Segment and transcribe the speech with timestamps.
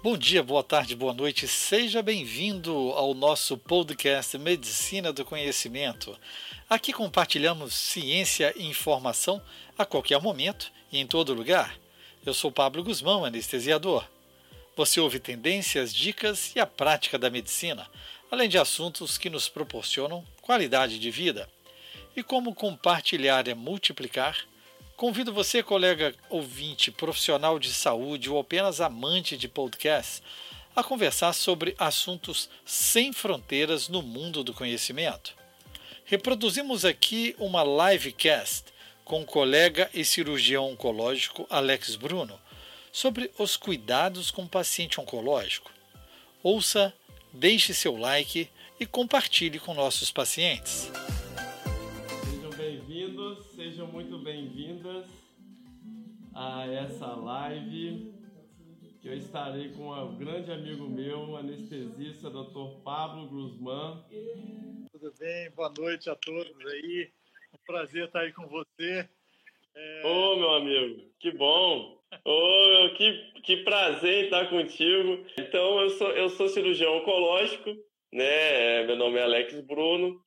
[0.00, 1.48] Bom dia, boa tarde, boa noite.
[1.48, 6.16] Seja bem-vindo ao nosso podcast Medicina do Conhecimento.
[6.70, 9.42] Aqui compartilhamos ciência e informação
[9.76, 11.76] a qualquer momento e em todo lugar.
[12.24, 14.06] Eu sou Pablo Guzmão, anestesiador.
[14.76, 17.84] Você ouve tendências, dicas e a prática da medicina,
[18.30, 21.50] além de assuntos que nos proporcionam qualidade de vida.
[22.14, 24.46] E como compartilhar é multiplicar,
[24.98, 30.20] Convido você, colega ouvinte, profissional de saúde ou apenas amante de podcast,
[30.74, 35.36] a conversar sobre assuntos sem fronteiras no mundo do conhecimento.
[36.04, 38.64] Reproduzimos aqui uma livecast
[39.04, 42.36] com o colega e cirurgião oncológico Alex Bruno
[42.90, 45.70] sobre os cuidados com o paciente oncológico.
[46.42, 46.92] Ouça,
[47.32, 50.90] deixe seu like e compartilhe com nossos pacientes.
[52.24, 52.50] Sejam
[53.76, 55.04] muito bem-vindas
[56.34, 58.14] a essa live
[58.98, 62.80] que eu estarei com um grande amigo meu, anestesista, Dr.
[62.82, 64.02] Pablo Guzmán.
[64.90, 65.50] Tudo bem?
[65.50, 67.12] Boa noite a todos aí.
[67.52, 69.06] Um prazer estar aí com você.
[69.74, 70.02] É...
[70.06, 72.02] Ô, meu amigo, que bom!
[72.24, 75.26] Ô, que, que prazer estar contigo.
[75.38, 77.76] Então, eu sou, eu sou cirurgião oncológico,
[78.10, 78.86] né?
[78.86, 80.26] Meu nome é Alex Bruno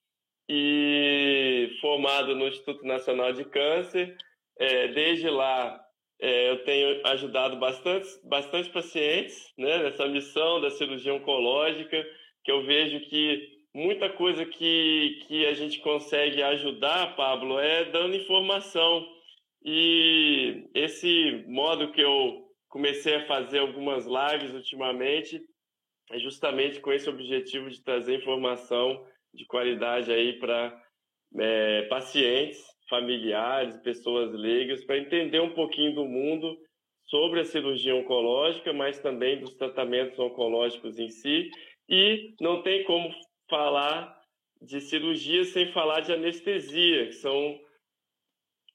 [0.50, 4.16] e formado no Instituto Nacional de Câncer.
[4.60, 5.80] É, desde lá,
[6.20, 12.06] é, eu tenho ajudado bastante, bastante pacientes né, nessa missão da cirurgia oncológica,
[12.44, 18.16] que eu vejo que muita coisa que, que a gente consegue ajudar, Pablo, é dando
[18.16, 19.08] informação.
[19.64, 25.42] E esse modo que eu comecei a fazer algumas lives ultimamente
[26.12, 30.82] é justamente com esse objetivo de trazer informação de qualidade aí para
[31.40, 36.58] é, pacientes, familiares, pessoas leigas, para entender um pouquinho do mundo
[37.06, 41.50] sobre a cirurgia oncológica, mas também dos tratamentos oncológicos em si.
[41.90, 43.14] E não tem como
[43.50, 44.18] falar
[44.62, 47.60] de cirurgia sem falar de anestesia, que são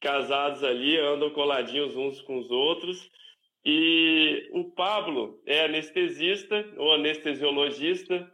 [0.00, 3.10] casados ali, andam coladinhos uns com os outros.
[3.64, 8.30] E o Pablo é anestesista ou anestesiologista,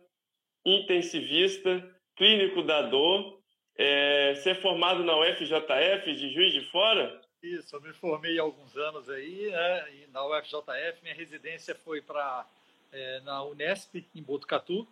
[0.64, 1.91] intensivista,
[2.22, 3.40] clínico da dor.
[3.76, 7.20] É, é formado na UFJF de Juiz de Fora?
[7.42, 11.02] Isso, eu me formei há alguns anos aí, né, na UFJF.
[11.02, 12.46] Minha residência foi para
[12.92, 14.86] é, na Unesp, em Botucatu.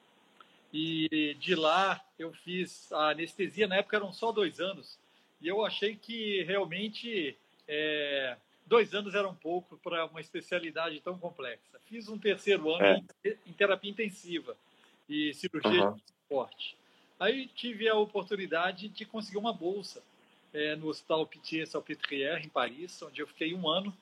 [0.72, 4.98] E de lá eu fiz a anestesia, na época eram só dois anos.
[5.40, 7.36] E eu achei que realmente
[7.68, 8.36] é,
[8.66, 11.78] dois anos era um pouco para uma especialidade tão complexa.
[11.86, 13.02] Fiz um terceiro ano é.
[13.24, 14.56] em, em, terapia intensiva
[15.08, 15.94] e cirurgia uhum.
[15.94, 16.79] de esporte.
[17.20, 20.02] Aí tive a oportunidade de conseguir uma bolsa
[20.54, 23.94] é, no Hospital Pitié Salpêtrière, em Paris, onde eu fiquei um ano,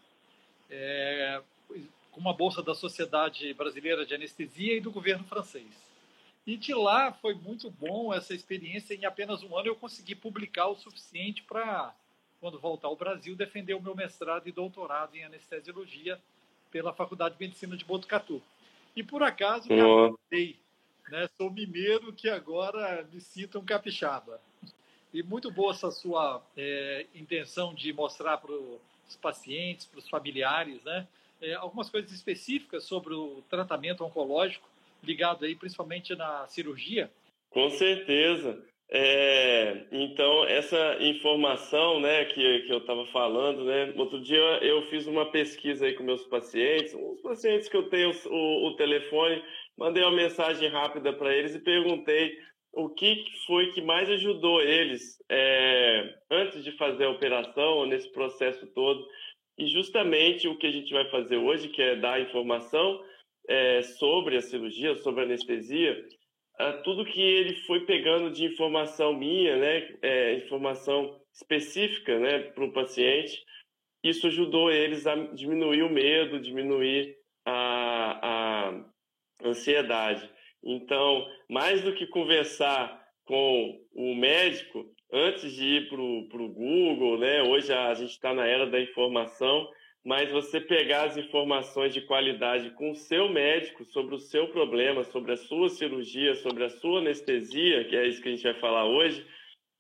[0.70, 1.42] é,
[2.12, 5.66] com uma bolsa da Sociedade Brasileira de Anestesia e do governo francês.
[6.46, 8.94] E de lá foi muito bom essa experiência.
[8.94, 11.92] Em apenas um ano eu consegui publicar o suficiente para,
[12.40, 16.20] quando voltar ao Brasil, defender o meu mestrado e doutorado em anestesiologia
[16.70, 18.40] pela Faculdade de Medicina de Botucatu.
[18.94, 20.56] E por acaso me apontei
[21.10, 21.28] né?
[21.36, 24.40] Sou mineiro que agora me sinto um capixaba.
[25.12, 30.82] E muito boa essa sua é, intenção de mostrar para os pacientes, para os familiares,
[30.84, 31.06] né?
[31.40, 34.68] É, algumas coisas específicas sobre o tratamento oncológico,
[35.02, 37.10] ligado aí principalmente na cirurgia.
[37.50, 38.62] Com certeza.
[38.90, 45.06] É, então, essa informação né, que, que eu estava falando, né, outro dia eu fiz
[45.06, 49.44] uma pesquisa aí com meus pacientes, os pacientes que eu tenho o, o telefone,
[49.78, 52.36] mandei uma mensagem rápida para eles e perguntei
[52.72, 58.66] o que foi que mais ajudou eles é, antes de fazer a operação, nesse processo
[58.74, 59.06] todo.
[59.56, 63.02] E justamente o que a gente vai fazer hoje, que é dar informação
[63.48, 66.04] é, sobre a cirurgia, sobre a anestesia,
[66.58, 72.64] é, tudo que ele foi pegando de informação minha, né, é, informação específica né, para
[72.64, 73.42] o paciente,
[74.02, 77.17] isso ajudou eles a diminuir o medo, diminuir
[79.44, 80.28] ansiedade.
[80.62, 87.42] Então, mais do que conversar com o médico antes de ir para o Google, né?
[87.42, 89.68] Hoje a gente está na era da informação,
[90.04, 95.04] mas você pegar as informações de qualidade com o seu médico sobre o seu problema,
[95.04, 98.54] sobre a sua cirurgia, sobre a sua anestesia, que é isso que a gente vai
[98.54, 99.24] falar hoje,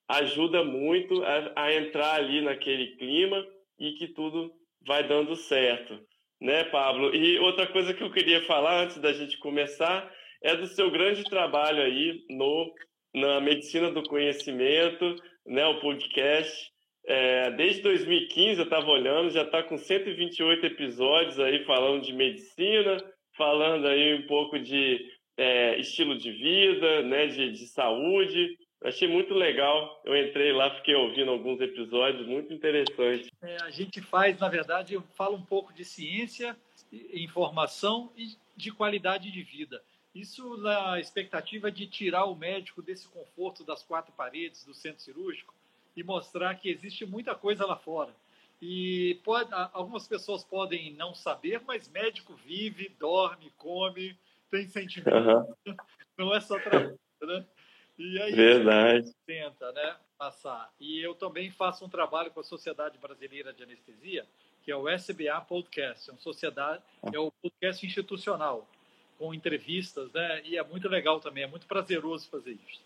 [0.08, 3.46] ajuda muito a, a entrar ali naquele clima
[3.78, 4.52] e que tudo
[4.86, 6.07] vai dando certo
[6.40, 7.14] né, Pablo?
[7.14, 10.10] E outra coisa que eu queria falar antes da gente começar
[10.42, 12.72] é do seu grande trabalho aí no
[13.14, 16.70] na medicina do conhecimento, né, o podcast.
[17.06, 22.98] É, desde 2015 eu estava olhando, já está com 128 episódios aí falando de medicina,
[23.36, 25.00] falando aí um pouco de
[25.38, 28.50] é, estilo de vida, né, de, de saúde.
[28.82, 30.00] Achei muito legal.
[30.04, 33.30] Eu entrei lá, fiquei ouvindo alguns episódios, muito interessante.
[33.42, 36.56] É, a gente faz, na verdade, eu falo um pouco de ciência,
[37.12, 39.82] informação e de qualidade de vida.
[40.14, 45.54] Isso na expectativa de tirar o médico desse conforto das quatro paredes do centro cirúrgico
[45.96, 48.12] e mostrar que existe muita coisa lá fora.
[48.60, 54.16] E pode, algumas pessoas podem não saber, mas médico vive, dorme, come,
[54.50, 55.14] tem sentimento.
[55.14, 55.76] Uhum.
[56.16, 57.46] Não é só trabalho, né?
[57.98, 59.12] E aí Verdade.
[59.26, 60.70] tenta, né, passar.
[60.78, 64.24] E eu também faço um trabalho com a Sociedade Brasileira de Anestesia,
[64.62, 68.68] que é o SBA Podcast, é, uma sociedade, é o podcast institucional,
[69.18, 70.42] com entrevistas, né?
[70.44, 72.80] E é muito legal também, é muito prazeroso fazer isso.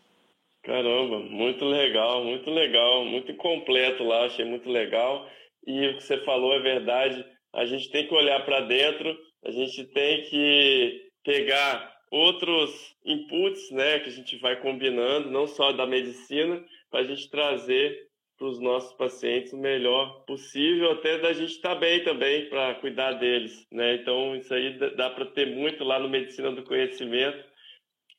[0.63, 5.29] Caramba, muito legal, muito legal, muito completo lá, achei muito legal.
[5.67, 9.51] E o que você falou é verdade, a gente tem que olhar para dentro, a
[9.51, 15.87] gente tem que pegar outros inputs, né, que a gente vai combinando, não só da
[15.87, 18.07] medicina, para a gente trazer
[18.37, 22.75] para os nossos pacientes o melhor possível, até da gente estar tá bem também para
[22.77, 23.95] cuidar deles, né?
[23.95, 27.45] Então isso aí dá para ter muito lá no Medicina do Conhecimento,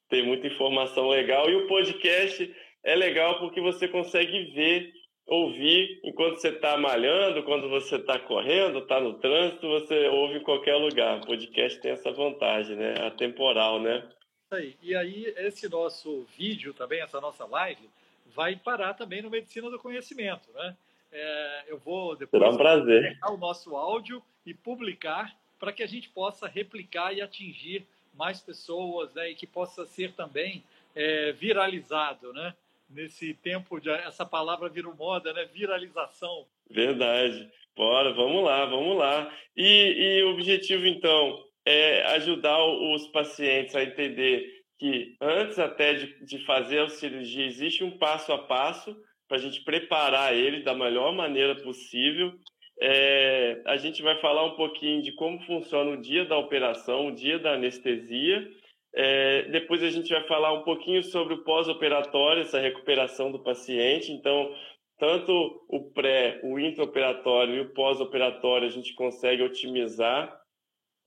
[0.09, 4.91] tem muita informação legal e o podcast é legal porque você consegue ver
[5.25, 10.43] ouvir enquanto você está malhando, quando você está correndo, está no trânsito, você ouve em
[10.43, 11.17] qualquer lugar.
[11.17, 12.95] O podcast tem essa vantagem, né?
[13.05, 14.07] Atemporal, né?
[14.51, 14.75] Aí.
[14.81, 17.89] E aí, esse nosso vídeo também, essa nossa live,
[18.27, 20.75] vai parar também no Medicina do Conhecimento, né?
[21.11, 23.17] É, eu vou depois Será um prazer.
[23.29, 27.85] o nosso áudio e publicar para que a gente possa replicar e atingir
[28.15, 29.29] mais pessoas, né?
[29.29, 30.63] E que possa ser também
[30.95, 32.53] é, viralizado, né?
[32.93, 35.45] Nesse tempo de essa palavra virou moda, né?
[35.45, 36.45] Viralização.
[36.69, 37.49] Verdade.
[37.75, 39.31] Bora, vamos lá, vamos lá.
[39.55, 46.25] E, e o objetivo então é ajudar os pacientes a entender que antes até de,
[46.25, 48.95] de fazer a cirurgia existe um passo a passo
[49.27, 52.33] para a gente preparar ele da melhor maneira possível.
[52.81, 57.15] É, a gente vai falar um pouquinho de como funciona o dia da operação, o
[57.15, 58.47] dia da anestesia
[58.95, 64.11] é, depois a gente vai falar um pouquinho sobre o pós-operatório, essa recuperação do paciente.
[64.11, 64.53] Então,
[64.99, 70.39] tanto o pré, o intraoperatório e o pós-operatório a gente consegue otimizar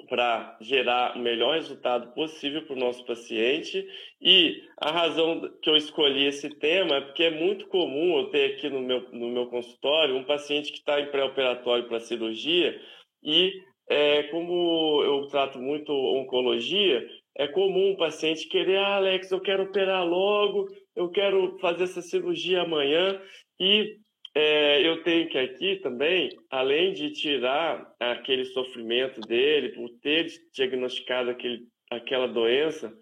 [0.08, 3.86] para gerar o melhor resultado possível para o nosso paciente.
[4.20, 8.54] E a razão que eu escolhi esse tema é porque é muito comum eu ter
[8.54, 12.78] aqui no meu, no meu consultório um paciente que está em pré-operatório para cirurgia
[13.22, 13.52] e
[13.88, 17.06] é, como eu trato muito oncologia,
[17.38, 22.00] é comum o paciente querer, ah, Alex, eu quero operar logo, eu quero fazer essa
[22.00, 23.20] cirurgia amanhã.
[23.60, 23.96] E
[24.34, 31.30] é, eu tenho que aqui também, além de tirar aquele sofrimento dele por ter diagnosticado
[31.30, 32.92] aquele, aquela doença,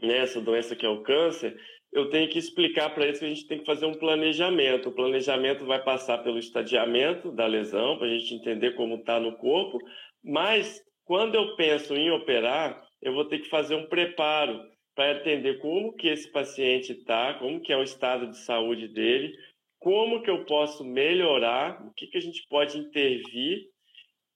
[0.00, 1.56] né, essa doença que é o câncer,
[1.92, 4.88] eu tenho que explicar para eles que a gente tem que fazer um planejamento.
[4.88, 9.36] O planejamento vai passar pelo estadiamento da lesão, para a gente entender como está no
[9.38, 9.78] corpo,
[10.22, 14.60] mas quando eu penso em operar, eu vou ter que fazer um preparo
[14.94, 19.34] para entender como que esse paciente está, como que é o estado de saúde dele,
[19.78, 23.66] como que eu posso melhorar, o que, que a gente pode intervir,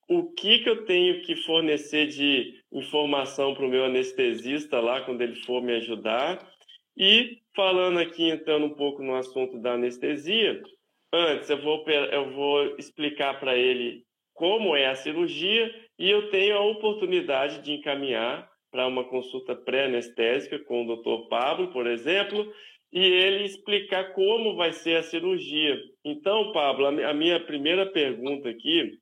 [0.09, 5.21] o que, que eu tenho que fornecer de informação para o meu anestesista lá quando
[5.21, 6.39] ele for me ajudar.
[6.97, 10.63] E falando aqui, entrando um pouco no assunto da anestesia,
[11.13, 16.57] antes eu vou, eu vou explicar para ele como é a cirurgia e eu tenho
[16.57, 21.29] a oportunidade de encaminhar para uma consulta pré-anestésica com o Dr.
[21.29, 22.53] Pablo, por exemplo,
[22.93, 25.79] e ele explicar como vai ser a cirurgia.
[26.05, 28.99] Então, Pablo, a minha primeira pergunta aqui,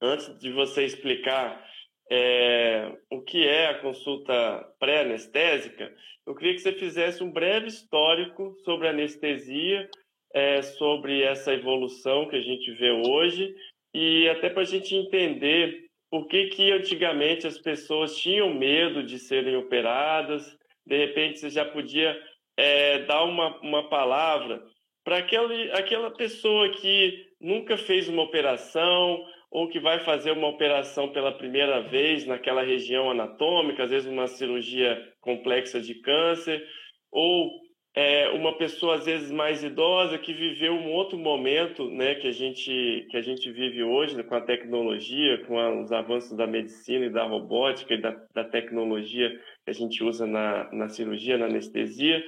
[0.00, 1.60] antes de você explicar
[2.08, 5.92] é, o que é a consulta pré-anestésica,
[6.24, 9.90] eu queria que você fizesse um breve histórico sobre anestesia,
[10.32, 13.52] é, sobre essa evolução que a gente vê hoje,
[13.92, 19.18] e até para a gente entender por que, que antigamente as pessoas tinham medo de
[19.18, 20.58] serem operadas?
[20.84, 22.20] De repente você já podia
[22.56, 24.62] é, dar uma, uma palavra
[25.04, 31.32] para aquela pessoa que nunca fez uma operação ou que vai fazer uma operação pela
[31.32, 36.64] primeira vez naquela região anatômica, às vezes uma cirurgia complexa de câncer,
[37.10, 37.50] ou
[37.94, 42.32] é, uma pessoa às vezes mais idosa que viveu um outro momento, né, que a
[42.32, 46.46] gente que a gente vive hoje né, com a tecnologia, com a, os avanços da
[46.46, 49.30] medicina e da robótica e da, da tecnologia
[49.64, 52.22] que a gente usa na, na cirurgia, na anestesia.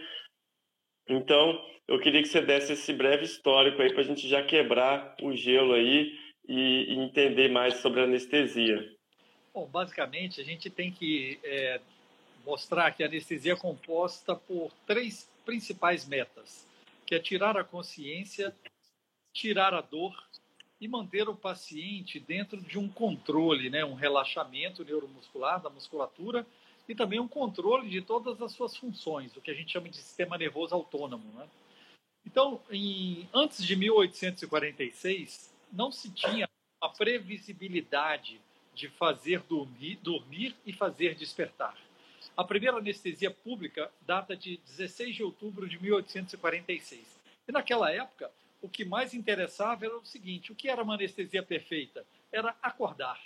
[1.09, 5.15] Então, eu queria que você desse esse breve histórico aí para a gente já quebrar
[5.23, 6.13] o gelo aí
[6.49, 8.93] e, e entender mais sobre a anestesia.
[9.55, 11.81] Bom, basicamente, a gente tem que é,
[12.45, 16.67] mostrar que a anestesia é composta por três principais metas,
[17.07, 18.55] que é tirar a consciência,
[19.33, 20.15] tirar a dor
[20.81, 26.47] e manter o paciente dentro de um controle, né, um relaxamento neuromuscular da musculatura
[26.89, 29.97] e também um controle de todas as suas funções, o que a gente chama de
[29.97, 31.25] sistema nervoso autônomo.
[31.35, 31.49] Né?
[32.27, 36.49] Então, em, antes de 1846, não se tinha
[36.81, 38.41] a previsibilidade
[38.75, 41.77] de fazer dormir, dormir e fazer despertar.
[42.37, 47.01] A primeira anestesia pública data de 16 de outubro de 1846.
[47.47, 51.43] E naquela época, o que mais interessava era o seguinte: o que era uma anestesia
[51.43, 52.05] perfeita?
[52.31, 53.21] Era acordar.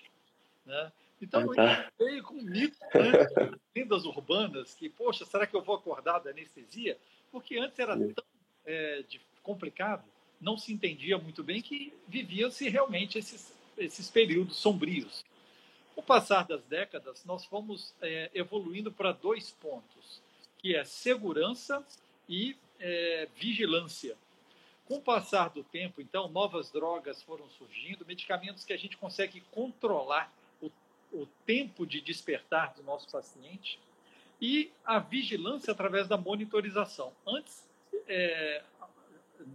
[0.65, 0.93] Né?
[1.21, 3.53] Então, eu veio com mito, né?
[3.75, 6.99] lendas urbanas, que, poxa, será que eu vou acordar da anestesia?
[7.31, 8.25] Porque antes era tão
[8.67, 10.05] é, de, complicado,
[10.41, 15.25] não se entendia muito bem que vivia-se realmente esses, esses períodos sombrios.
[15.97, 20.21] O passar das décadas, nós fomos é, evoluindo para dois pontos,
[20.59, 21.83] que é segurança
[22.29, 24.15] e é, vigilância.
[24.85, 29.41] Com o passar do tempo, então, novas drogas foram surgindo, medicamentos que a gente consegue
[29.51, 30.71] controlar o,
[31.13, 33.81] o tempo de despertar do nosso paciente
[34.41, 37.11] e a vigilância através da monitorização.
[37.27, 37.67] Antes,
[38.07, 38.63] é,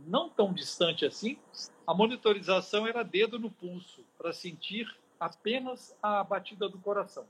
[0.08, 1.38] não tão distante assim,
[1.86, 7.28] a monitorização era dedo no pulso, para sentir apenas a batida do coração.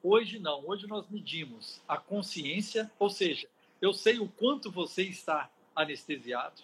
[0.00, 3.48] Hoje não, hoje nós medimos a consciência, ou seja,
[3.82, 6.62] eu sei o quanto você está anestesiado,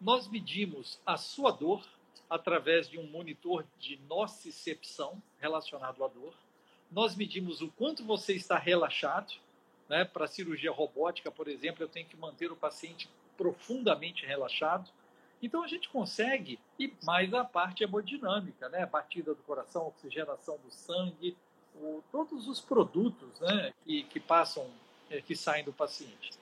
[0.00, 1.84] nós medimos a sua dor
[2.30, 6.32] através de um monitor de nocicepção relacionado à dor,
[6.88, 9.34] nós medimos o quanto você está relaxado,
[9.88, 10.04] né?
[10.04, 14.88] para cirurgia robótica, por exemplo, eu tenho que manter o paciente profundamente relaxado,
[15.42, 18.86] então a gente consegue, e mais a parte hemodinâmica, né?
[18.86, 21.36] batida do coração, oxigenação do sangue,
[21.74, 23.72] o, todos os produtos né?
[23.84, 24.66] que, que passam,
[25.10, 26.32] é, que saem do paciente.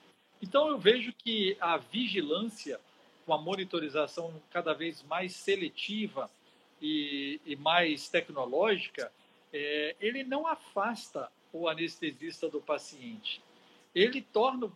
[0.41, 2.79] Então eu vejo que a vigilância,
[3.25, 6.29] com a monitorização cada vez mais seletiva
[6.81, 9.11] e, e mais tecnológica,
[9.51, 13.41] é, ele não afasta o anestesista do paciente.
[13.93, 14.69] Ele torna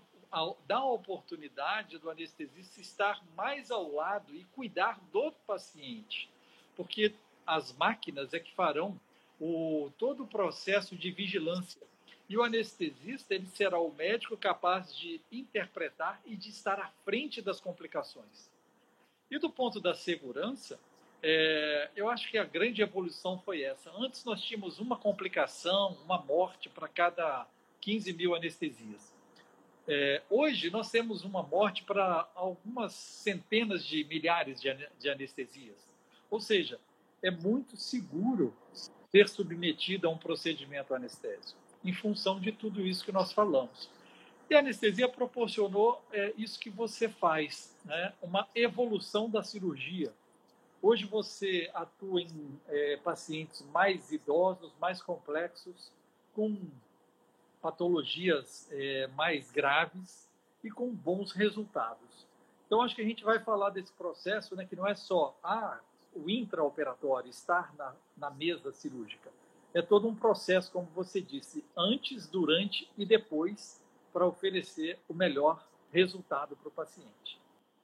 [0.68, 6.30] dá a oportunidade do anestesista estar mais ao lado e cuidar do paciente,
[6.76, 7.14] porque
[7.46, 9.00] as máquinas é que farão
[9.40, 11.82] o, todo o processo de vigilância.
[12.28, 17.42] E o anestesista ele será o médico capaz de interpretar e de estar à frente
[17.42, 18.52] das complicações.
[19.32, 20.80] E do ponto da segurança,
[21.24, 23.92] é, eu acho que a grande evolução foi essa.
[23.98, 27.48] Antes nós tínhamos uma complicação, uma morte para cada
[27.82, 29.09] 15 mil anestesias.
[29.92, 34.70] É, hoje nós temos uma morte para algumas centenas de milhares de,
[35.00, 35.78] de anestesias.
[36.30, 36.80] Ou seja,
[37.24, 38.56] é muito seguro
[39.10, 43.90] ser submetido a um procedimento anestésico, em função de tudo isso que nós falamos.
[44.48, 48.14] E a anestesia proporcionou é, isso que você faz, né?
[48.22, 50.14] uma evolução da cirurgia.
[50.84, 55.92] Hoje você atua em é, pacientes mais idosos, mais complexos,
[56.36, 56.56] com
[57.62, 60.30] patologias é, mais graves
[60.64, 62.28] e com bons resultados.
[62.66, 65.80] Então, acho que a gente vai falar desse processo, né, que não é só ah,
[66.14, 69.32] o intraoperatório, estar na, na mesa cirúrgica.
[69.74, 75.64] É todo um processo, como você disse, antes, durante e depois, para oferecer o melhor
[75.92, 77.40] resultado para o paciente.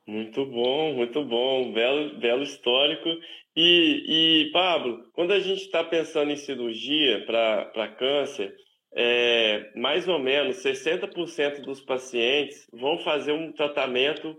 [0.08, 3.10] Muito bom, muito bom, belo, belo histórico.
[3.55, 8.55] E, e Pablo, quando a gente está pensando em cirurgia para câncer,
[8.95, 14.35] é, mais ou menos 60% dos pacientes vão fazer um tratamento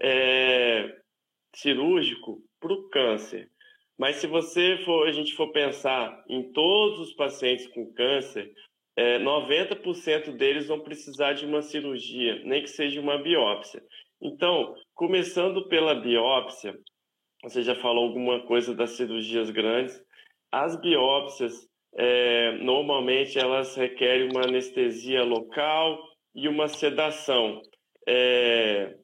[0.00, 0.96] é,
[1.54, 3.50] cirúrgico para o câncer.
[3.98, 8.52] Mas se você for, a gente for pensar em todos os pacientes com câncer,
[8.96, 13.82] é, 90% deles vão precisar de uma cirurgia, nem que seja uma biópsia.
[14.22, 16.78] Então, começando pela biópsia,
[17.42, 20.00] você já falou alguma coisa das cirurgias grandes,
[20.52, 25.98] as biópsias é, normalmente elas requerem uma anestesia local
[26.32, 27.60] e uma sedação.
[28.08, 28.94] É,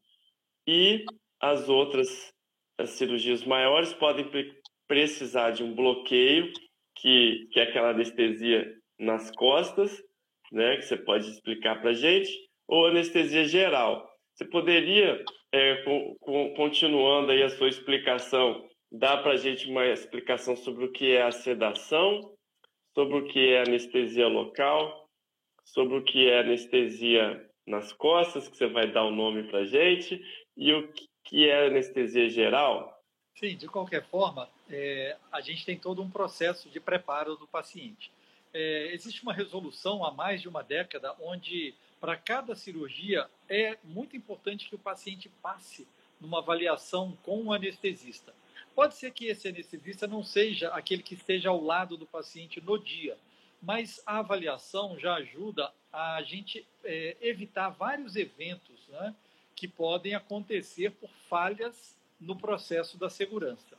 [0.67, 1.05] e
[1.41, 2.33] as outras
[2.79, 4.29] as cirurgias maiores podem
[4.87, 6.53] precisar de um bloqueio,
[6.97, 8.65] que, que é aquela anestesia
[8.99, 10.01] nas costas,
[10.53, 12.31] né, que você pode explicar para a gente,
[12.67, 14.09] ou anestesia geral.
[14.35, 15.23] Você poderia,
[15.53, 20.85] é, com, com, continuando aí a sua explicação, dar para a gente uma explicação sobre
[20.85, 22.35] o que é a sedação
[22.95, 25.09] sobre o que é anestesia local,
[25.65, 29.65] sobre o que é anestesia nas costas, que você vai dar o um nome para
[29.65, 30.23] gente,
[30.57, 30.93] e o
[31.25, 32.95] que é anestesia geral.
[33.35, 38.13] Sim, de qualquer forma, é, a gente tem todo um processo de preparo do paciente.
[38.53, 44.17] É, existe uma resolução há mais de uma década onde, para cada cirurgia, é muito
[44.17, 45.89] importante que o paciente passe
[46.21, 48.33] numa avaliação com o anestesista.
[48.75, 52.77] Pode ser que esse anestesista não seja aquele que esteja ao lado do paciente no
[52.79, 53.17] dia,
[53.63, 59.15] mas a avaliação já ajuda a gente é, evitar vários eventos né,
[59.55, 63.77] que podem acontecer por falhas no processo da segurança.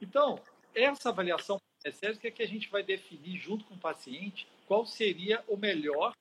[0.00, 0.40] Então,
[0.74, 5.42] essa avaliação anestésica é que a gente vai definir junto com o paciente qual seria
[5.48, 6.14] o melhor,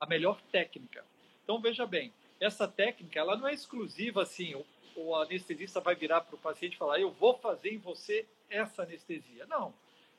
[0.00, 1.04] a melhor técnica.
[1.44, 4.54] Então, veja bem, essa técnica ela não é exclusiva assim,
[4.96, 8.82] o, anestesista vai virar para o paciente e falar, eu vou fazer em você essa
[8.82, 9.46] anestesia.
[9.46, 9.72] Não,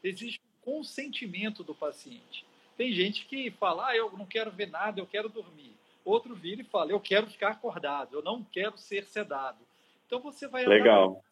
[0.04, 2.46] existe um consentimento do paciente.
[2.76, 5.74] Tem gente que fala, ah, eu não quero ver nada, eu quero dormir.
[6.04, 9.60] Outro vira e fala, eu quero ficar acordado, eu não quero ser sedado.
[10.06, 11.24] Então você vai Legal.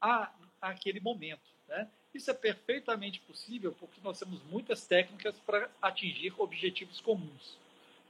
[0.00, 1.42] a, aquele momento.
[1.68, 1.88] Né?
[2.14, 7.58] Isso é perfeitamente possível porque nós temos muitas técnicas para atingir objetivos comuns.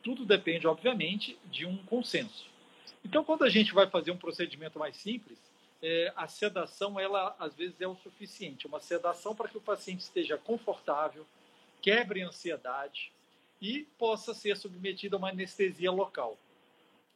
[0.02, 2.49] Tudo depende, obviamente, de um consenso.
[3.04, 5.38] Então, quando a gente vai fazer um procedimento mais simples,
[5.82, 8.66] é, a sedação, ela às vezes é o suficiente.
[8.66, 11.26] Uma sedação para que o paciente esteja confortável,
[11.80, 13.10] quebre a ansiedade
[13.60, 16.38] e possa ser submetido a uma anestesia local.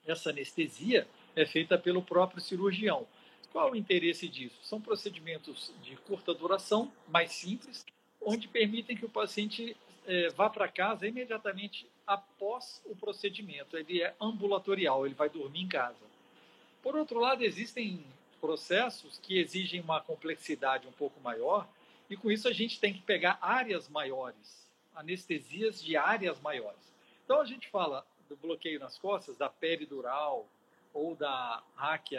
[0.07, 3.07] Essa anestesia é feita pelo próprio cirurgião.
[3.53, 4.57] Qual o interesse disso?
[4.63, 7.85] São procedimentos de curta duração, mais simples,
[8.21, 9.77] onde permitem que o paciente
[10.07, 13.77] é, vá para casa imediatamente após o procedimento.
[13.77, 16.05] Ele é ambulatorial, ele vai dormir em casa.
[16.83, 18.05] Por outro lado, existem
[18.41, 21.67] processos que exigem uma complexidade um pouco maior,
[22.11, 26.93] e com isso a gente tem que pegar áreas maiores, anestesias de áreas maiores.
[27.25, 30.47] Então a gente fala do bloqueio nas costas, da peridural,
[30.93, 32.11] ou da hack,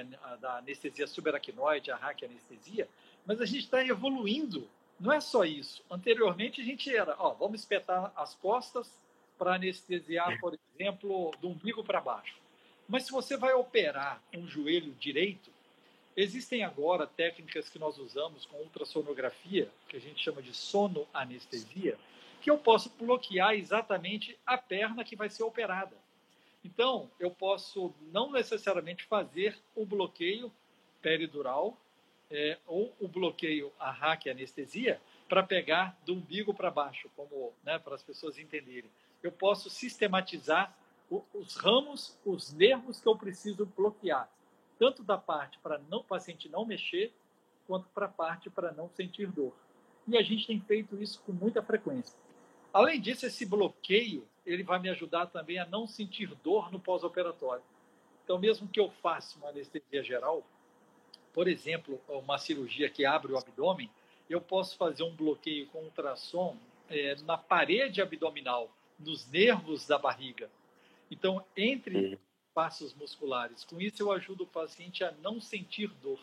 [0.41, 2.89] da anestesia subaracnoide, a hack anestesia,
[3.25, 4.67] mas a gente está evoluindo.
[4.99, 5.83] Não é só isso.
[5.89, 8.91] Anteriormente a gente era, ó, vamos espetar as costas
[9.37, 12.35] para anestesiar, por exemplo, do umbigo para baixo.
[12.87, 15.49] Mas se você vai operar um joelho direito,
[16.15, 21.97] existem agora técnicas que nós usamos com ultrassonografia, que a gente chama de sonoanestesia,
[22.41, 25.97] que eu posso bloquear exatamente a perna que vai ser operada.
[26.63, 30.51] Então, eu posso não necessariamente fazer o bloqueio
[31.01, 31.77] peridural
[32.29, 37.77] é, ou o bloqueio a hack anestesia para pegar do umbigo para baixo, como né,
[37.77, 38.89] para as pessoas entenderem.
[39.25, 40.77] Eu posso sistematizar
[41.33, 44.29] os ramos, os nervos que eu preciso bloquear,
[44.77, 47.11] tanto da parte para o paciente não mexer,
[47.65, 49.51] quanto para a parte para não sentir dor.
[50.07, 52.15] E a gente tem feito isso com muita frequência.
[52.71, 57.63] Além disso, esse bloqueio ele vai me ajudar também a não sentir dor no pós-operatório.
[58.23, 60.43] Então, mesmo que eu faça uma anestesia geral,
[61.33, 63.89] por exemplo, uma cirurgia que abre o abdômen,
[64.29, 66.55] eu posso fazer um bloqueio com ultrassom
[66.89, 70.49] é, na parede abdominal, nos nervos da barriga.
[71.09, 72.19] Então, entre
[72.53, 73.65] passos musculares.
[73.65, 76.19] Com isso, eu ajudo o paciente a não sentir dor.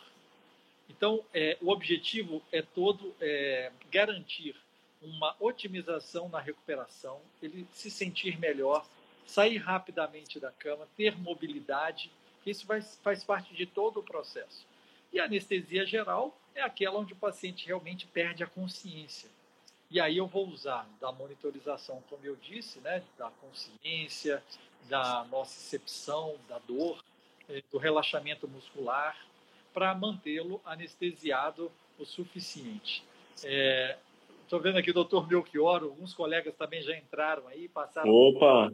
[0.88, 4.56] Então, é, o objetivo é todo é, garantir
[5.00, 8.87] uma otimização na recuperação, ele se sentir melhor,
[9.26, 12.11] sair rapidamente da cama, ter mobilidade,
[12.46, 14.66] isso vai, faz parte de todo o processo.
[15.12, 19.28] E a anestesia geral é aquela onde o paciente realmente perde a consciência.
[19.92, 24.42] E aí eu vou usar da monitorização, como eu disse, né, da consciência,
[24.88, 27.05] da nocicepção, da dor,
[27.48, 29.14] eh, do relaxamento muscular,
[29.74, 33.05] para mantê-lo anestesiado o suficiente.
[33.44, 33.98] É,
[34.52, 38.11] Estou vendo aqui o doutor Melchior, alguns colegas também já entraram aí, passaram.
[38.11, 38.70] Opa!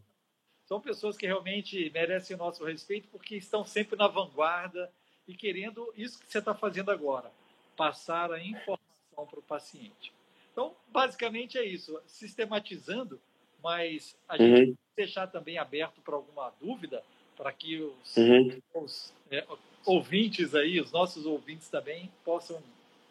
[0.64, 4.90] São pessoas que realmente merecem o nosso respeito porque estão sempre na vanguarda
[5.26, 7.30] e querendo isso que você está fazendo agora,
[7.76, 10.12] passar a informação para o paciente.
[10.58, 13.20] Então, basicamente é isso, sistematizando,
[13.62, 14.56] mas a uhum.
[14.56, 17.00] gente deixar também aberto para alguma dúvida,
[17.36, 18.60] para que os, uhum.
[18.74, 19.46] os é,
[19.86, 22.60] ouvintes aí, os nossos ouvintes também possam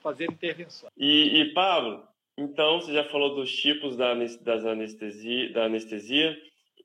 [0.03, 0.91] fazer intervenções.
[0.97, 2.05] E, e Pablo,
[2.37, 6.37] então, você já falou dos tipos da, das anestesia, da anestesia,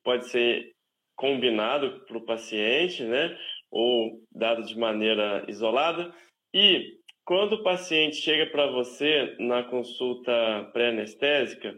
[0.04, 0.70] pode ser
[1.16, 3.36] combinado para o paciente, né?
[3.68, 6.14] Ou dado de maneira isolada.
[6.54, 11.74] E quando o paciente chega para você na consulta pré-anestésica,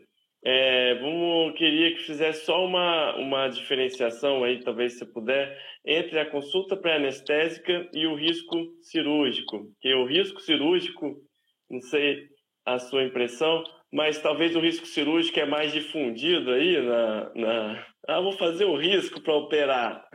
[0.46, 6.30] é, vamos, queria que fizesse só uma, uma diferenciação aí, talvez se puder, entre a
[6.30, 9.70] consulta pré-anestésica e o risco cirúrgico.
[9.80, 11.16] Que o risco cirúrgico,
[11.70, 12.28] não sei
[12.64, 17.87] a sua impressão, mas talvez o risco cirúrgico é mais difundido aí na, na...
[18.09, 20.09] ah, vou fazer o risco para operar.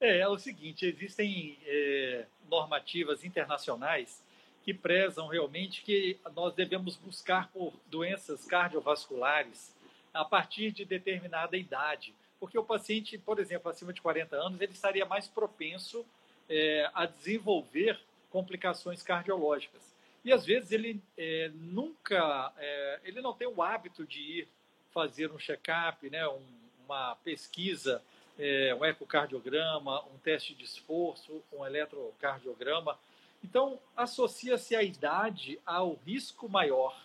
[0.00, 4.24] É, é o seguinte, existem é, normativas internacionais
[4.68, 9.74] que prezam realmente que nós devemos buscar por doenças cardiovasculares
[10.12, 14.72] a partir de determinada idade, porque o paciente, por exemplo, acima de 40 anos, ele
[14.72, 16.04] estaria mais propenso
[16.50, 19.80] é, a desenvolver complicações cardiológicas.
[20.22, 24.48] E às vezes ele é, nunca, é, ele não tem o hábito de ir
[24.92, 26.42] fazer um check-up, né, um,
[26.84, 28.02] uma pesquisa,
[28.38, 32.98] é, um ecocardiograma, um teste de esforço, um eletrocardiograma.
[33.42, 36.98] Então, associa-se a idade ao risco maior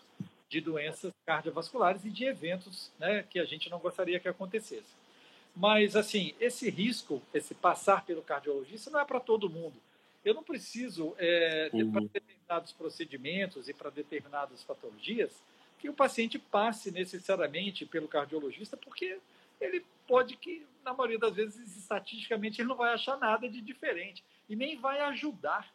[0.50, 4.94] de doenças cardiovasculares e de eventos né, que a gente não gostaria que acontecesse.
[5.56, 9.76] Mas, assim, esse risco, esse passar pelo cardiologista, não é para todo mundo.
[10.26, 11.92] Eu não preciso, é, uhum.
[11.92, 15.32] para determinados procedimentos e para determinadas patologias,
[15.80, 19.20] que o paciente passe necessariamente pelo cardiologista, porque
[19.60, 24.24] ele pode que, na maioria das vezes, estatisticamente, ele não vai achar nada de diferente
[24.50, 25.72] e nem vai ajudar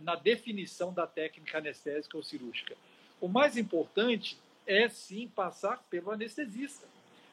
[0.00, 2.76] na definição da técnica anestésica ou cirúrgica.
[3.20, 6.86] O mais importante é sim passar pelo anestesista,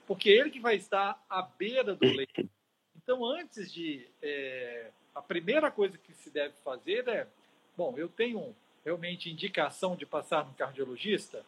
[0.07, 2.49] porque ele que vai estar à beira do leito.
[2.95, 4.07] Então, antes de.
[4.21, 7.27] É, a primeira coisa que se deve fazer é:
[7.75, 11.43] bom, eu tenho realmente indicação de passar no cardiologista?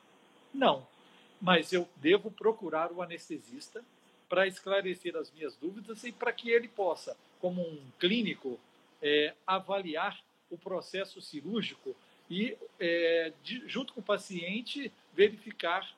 [0.53, 0.87] Não.
[1.39, 3.83] Mas eu devo procurar o anestesista
[4.29, 8.59] para esclarecer as minhas dúvidas e para que ele possa, como um clínico,
[9.01, 10.19] é, avaliar
[10.51, 11.95] o processo cirúrgico
[12.29, 15.89] e, é, de, junto com o paciente, verificar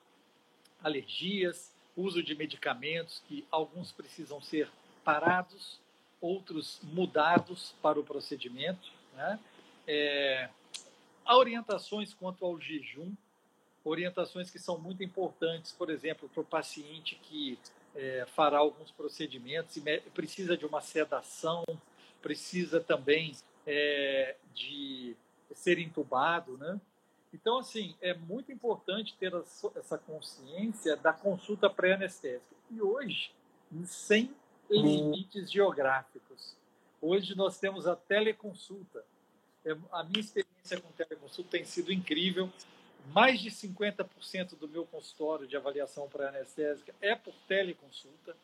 [0.81, 4.69] alergias, uso de medicamentos, que alguns precisam ser
[5.03, 5.79] parados,
[6.19, 8.91] outros mudados para o procedimento.
[9.13, 9.39] Né?
[9.85, 10.49] É,
[11.25, 13.13] há orientações quanto ao jejum,
[13.83, 17.59] orientações que são muito importantes, por exemplo, para o paciente que
[17.95, 19.81] é, fará alguns procedimentos e
[20.13, 21.63] precisa de uma sedação,
[22.21, 25.15] precisa também é, de
[25.53, 26.79] ser entubado, né?
[27.33, 29.33] Então, assim, é muito importante ter
[29.75, 32.55] essa consciência da consulta pré-anestésica.
[32.69, 33.31] E hoje,
[33.85, 34.33] sem
[34.69, 36.55] limites geográficos.
[37.01, 39.03] Hoje nós temos a teleconsulta.
[39.65, 42.51] É, a minha experiência com teleconsulta tem sido incrível
[43.11, 48.35] mais de 50% do meu consultório de avaliação pré-anestésica é por teleconsulta.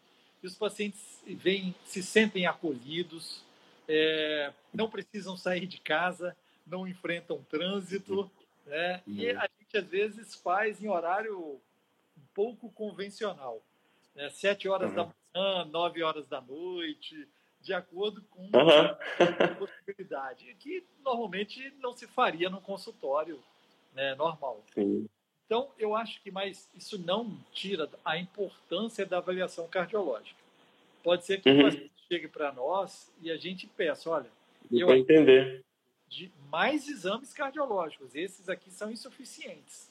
[0.41, 3.43] E os pacientes vêm, se sentem acolhidos,
[3.89, 8.29] é, não precisam sair de casa, não enfrentam trânsito.
[8.67, 9.01] Né?
[9.07, 11.59] E a gente, às vezes, faz em horário
[12.15, 13.61] um pouco convencional.
[14.15, 14.29] Né?
[14.29, 14.95] Sete horas uhum.
[14.95, 17.27] da manhã, nove horas da noite,
[17.61, 18.49] de acordo com uhum.
[18.53, 20.55] a possibilidade.
[20.59, 23.41] Que normalmente não se faria no consultório
[23.95, 24.63] né, normal.
[24.75, 25.09] Sim.
[25.47, 30.37] Então, eu acho que mais isso não tira a importância da avaliação cardiológica.
[31.01, 31.61] Pode ser que uhum.
[31.61, 34.29] o paciente chegue para nós e a gente peça, olha,
[34.71, 35.63] eu entender
[36.09, 38.15] de mais exames cardiológicos.
[38.15, 39.89] Esses aqui são insuficientes.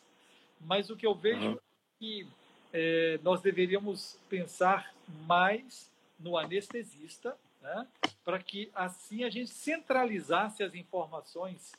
[0.60, 1.54] Mas o que eu vejo uhum.
[1.54, 1.58] é
[2.00, 2.26] que
[2.72, 4.92] é, nós deveríamos pensar
[5.26, 7.86] mais no anestesista, né,
[8.24, 11.72] para que assim a gente centralizasse as informações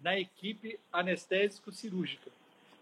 [0.00, 2.30] na equipe anestésico-cirúrgica.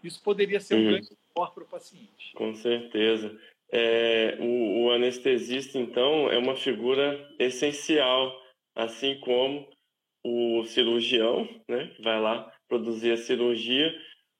[0.01, 0.91] Isso poderia ser um uhum.
[0.91, 2.33] ganho maior para o paciente.
[2.33, 3.37] Com certeza.
[3.71, 8.31] É, o, o, anestesista, então, é uma figura essencial,
[8.75, 9.67] assim como
[10.23, 13.91] o cirurgião, né, vai lá produzir a cirurgia,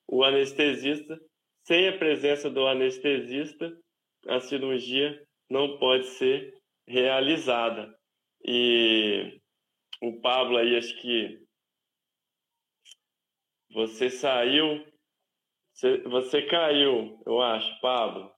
[0.08, 1.18] o anestesista,
[1.66, 3.72] sem a presença do anestesista,
[4.28, 6.54] a cirurgia não pode ser
[6.88, 7.94] realizada.
[8.46, 9.40] E
[10.02, 11.40] o Pablo aí, acho que
[13.74, 14.86] você saiu.
[15.74, 18.32] Você, você caiu, eu acho, Pablo.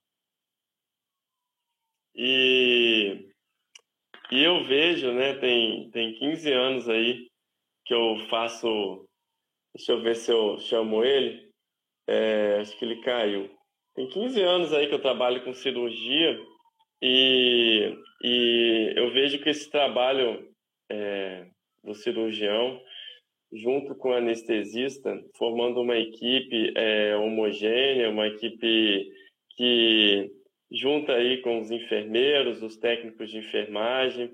[2.15, 3.29] E,
[4.31, 5.33] e eu vejo, né?
[5.35, 7.27] Tem, tem 15 anos aí
[7.85, 9.05] que eu faço.
[9.75, 11.49] Deixa eu ver se eu chamo ele.
[12.07, 13.49] É, acho que ele caiu.
[13.95, 16.39] Tem 15 anos aí que eu trabalho com cirurgia
[17.01, 20.49] e, e eu vejo que esse trabalho
[20.89, 21.47] é,
[21.83, 22.81] do cirurgião
[23.51, 29.11] junto com o anestesista, formando uma equipe é, homogênea, uma equipe
[29.55, 30.31] que
[30.73, 34.31] junta aí com os enfermeiros, os técnicos de enfermagem,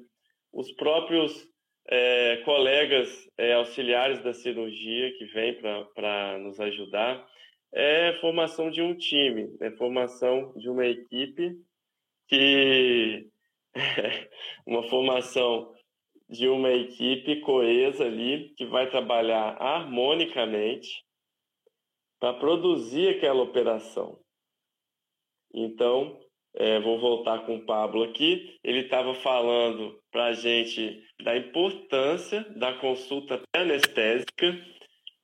[0.54, 1.47] os próprios
[1.88, 5.60] é, colegas é, auxiliares da cirurgia que vêm
[5.93, 7.28] para nos ajudar.
[7.73, 11.56] É formação de um time, é formação de uma equipe
[12.28, 13.28] que
[14.65, 15.73] uma formação
[16.30, 21.04] de uma equipe coesa ali que vai trabalhar harmonicamente
[22.19, 24.19] para produzir aquela operação.
[25.54, 26.19] Então,
[26.60, 28.58] é, vou voltar com o Pablo aqui.
[28.63, 34.60] Ele estava falando para a gente da importância da consulta anestésica,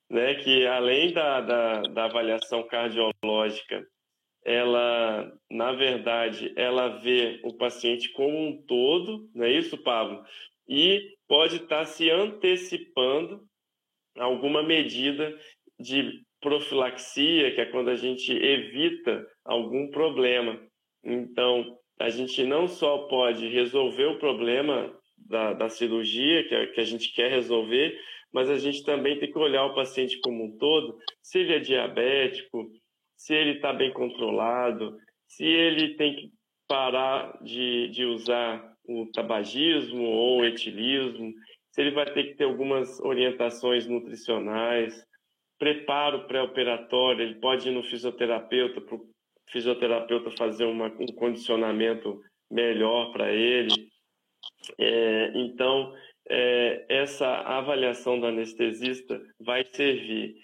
[0.10, 3.86] né, que além da, da, da avaliação cardiológica,
[4.46, 10.24] ela, na verdade, ela vê o paciente como um todo, não é isso, Pablo?
[10.70, 13.44] E pode estar se antecipando
[14.18, 15.36] alguma medida
[15.80, 20.62] de profilaxia, que é quando a gente evita algum problema.
[21.06, 26.82] Então, a gente não só pode resolver o problema da, da cirurgia, que, é, que
[26.82, 27.98] a gente quer resolver,
[28.34, 31.60] mas a gente também tem que olhar o paciente como um todo, se ele é
[31.60, 32.70] diabético,
[33.16, 36.32] se ele está bem controlado, se ele tem que
[36.68, 41.32] parar de, de usar o tabagismo ou o etilismo,
[41.72, 45.06] se ele vai ter que ter algumas orientações nutricionais,
[45.58, 48.82] preparo pré-operatório, ele pode ir no fisioterapeuta
[49.52, 53.90] fisioterapeuta fazer uma, um condicionamento melhor para ele.
[54.78, 55.94] É, então,
[56.30, 60.36] é, essa avaliação do anestesista vai servir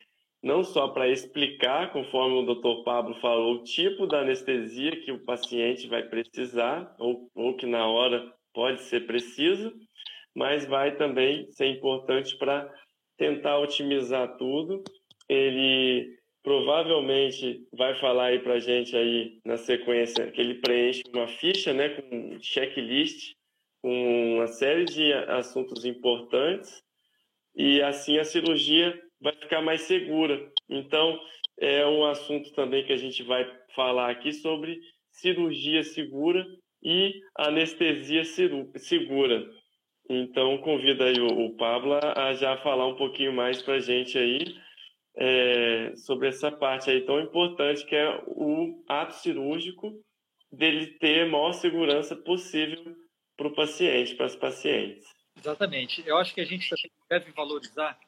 [0.43, 2.83] não só para explicar, conforme o Dr.
[2.83, 7.85] Pablo falou, o tipo da anestesia que o paciente vai precisar ou, ou que na
[7.85, 9.71] hora pode ser preciso,
[10.35, 12.73] mas vai também ser importante para
[13.17, 14.83] tentar otimizar tudo.
[15.29, 21.73] Ele provavelmente vai falar aí para gente aí na sequência que ele preenche uma ficha,
[21.73, 23.34] né, com um checklist
[23.82, 26.84] com uma série de assuntos importantes
[27.56, 30.51] e assim a cirurgia vai ficar mais segura.
[30.69, 31.19] Então,
[31.60, 34.80] é um assunto também que a gente vai falar aqui sobre
[35.12, 36.45] cirurgia segura
[36.82, 39.45] e anestesia segura.
[40.10, 44.39] Então, convido aí o, Pablo a já falar um pouquinho mais para gente aí
[45.15, 50.00] é, sobre essa parte aí tão importante que é o ato cirúrgico
[50.52, 52.95] dele ter a maior segurança possível
[53.38, 55.10] para o paciente, para os pacientes.
[55.38, 56.04] Exatamente.
[56.06, 56.69] Eu acho que a gente
[57.10, 58.00] deve valorizar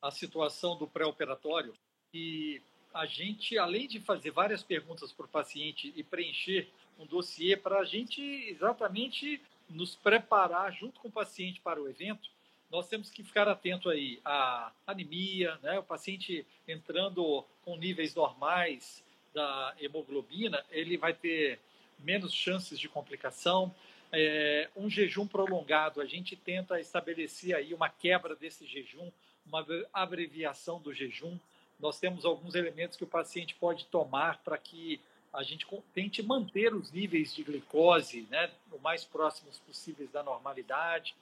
[0.00, 1.72] a situação do pré-operatório
[2.12, 2.60] e
[2.92, 7.80] a gente, além de fazer várias perguntas para o paciente e preencher um dossiê para
[7.80, 12.30] a gente exatamente nos preparar junto com o paciente para o evento,
[12.70, 15.78] nós temos que ficar atento aí à anemia, né?
[15.78, 21.60] o paciente entrando com níveis normais da hemoglobina, ele vai ter
[21.98, 23.74] menos chances de complicação.
[24.12, 29.10] É, um jejum prolongado, a gente tenta estabelecer aí uma quebra desse jejum,
[29.46, 31.38] uma abreviação do jejum.
[31.78, 35.00] Nós temos alguns elementos que o paciente pode tomar para que
[35.32, 41.14] a gente tente manter os níveis de glicose né, o mais próximos possíveis da normalidade,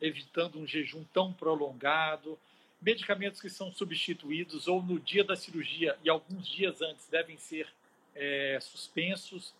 [0.00, 2.38] evitando um jejum tão prolongado.
[2.80, 7.68] Medicamentos que são substituídos ou no dia da cirurgia e alguns dias antes devem ser
[8.14, 9.54] é, suspensos.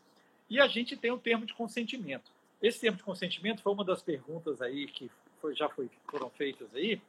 [0.48, 2.31] E a gente tem o termo de consentimento.
[2.62, 6.68] Esse termo de consentimento foi uma das perguntas aí que foi, já foi, foram feitas
[6.74, 7.01] aí.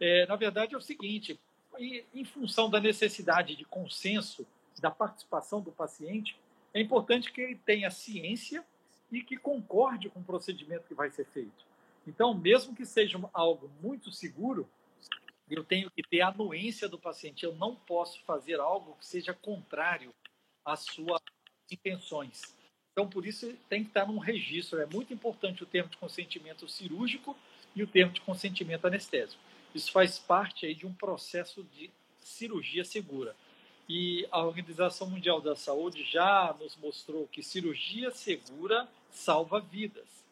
[0.00, 1.38] É, na verdade, é o seguinte:
[1.78, 4.46] em função da necessidade de consenso
[4.80, 6.36] da participação do paciente,
[6.72, 8.64] é importante que ele tenha ciência
[9.10, 11.64] e que concorde com o procedimento que vai ser feito.
[12.06, 14.68] Então, mesmo que seja algo muito seguro,
[15.50, 17.44] eu tenho que ter a anuência do paciente.
[17.44, 20.14] Eu não posso fazer algo que seja contrário
[20.64, 21.20] às suas
[21.70, 22.54] intenções.
[22.92, 24.80] Então, por isso, tem que estar num registro.
[24.80, 27.36] É muito importante o termo de consentimento cirúrgico
[27.74, 29.42] e o termo de consentimento anestésico.
[29.74, 31.90] Isso faz parte aí de um processo de
[32.20, 33.36] cirurgia segura.
[33.88, 40.24] E a Organização Mundial da Saúde já nos mostrou que cirurgia segura salva vidas.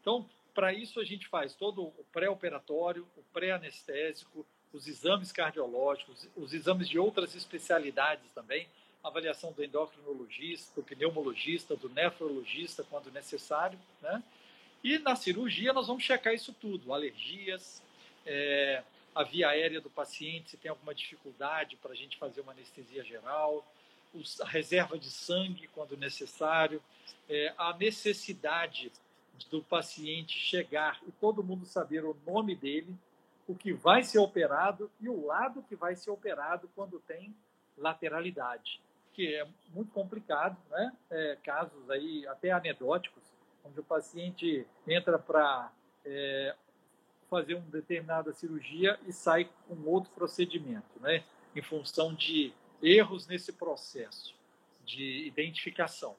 [0.00, 0.28] Então,
[0.58, 6.88] para isso, a gente faz todo o pré-operatório, o pré-anestésico, os exames cardiológicos, os exames
[6.88, 8.66] de outras especialidades também,
[9.04, 14.20] avaliação do endocrinologista, do pneumologista, do nefrologista, quando necessário, né?
[14.82, 17.80] E na cirurgia nós vamos checar isso tudo, alergias,
[18.26, 18.82] é,
[19.14, 23.04] a via aérea do paciente, se tem alguma dificuldade para a gente fazer uma anestesia
[23.04, 23.64] geral,
[24.12, 26.82] os, a reserva de sangue quando necessário,
[27.28, 28.90] é, a necessidade
[29.50, 32.96] do paciente chegar e todo mundo saber o nome dele,
[33.46, 37.34] o que vai ser operado e o lado que vai ser operado quando tem
[37.76, 38.80] lateralidade
[39.18, 40.92] que é muito complicado, né?
[41.10, 43.24] É, casos aí até anedóticos,
[43.64, 45.72] onde o paciente entra para
[46.04, 46.54] é,
[47.28, 51.24] fazer uma determinada cirurgia e sai com outro procedimento, né?
[51.52, 54.36] Em função de erros nesse processo
[54.84, 56.14] de identificação.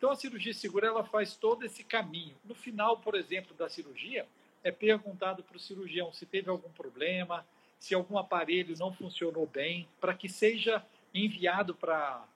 [0.00, 2.34] Então a cirurgia segura ela faz todo esse caminho.
[2.42, 4.26] No final, por exemplo, da cirurgia,
[4.64, 7.46] é perguntado para o cirurgião se teve algum problema,
[7.78, 10.82] se algum aparelho não funcionou bem, para que seja
[11.12, 12.26] enviado para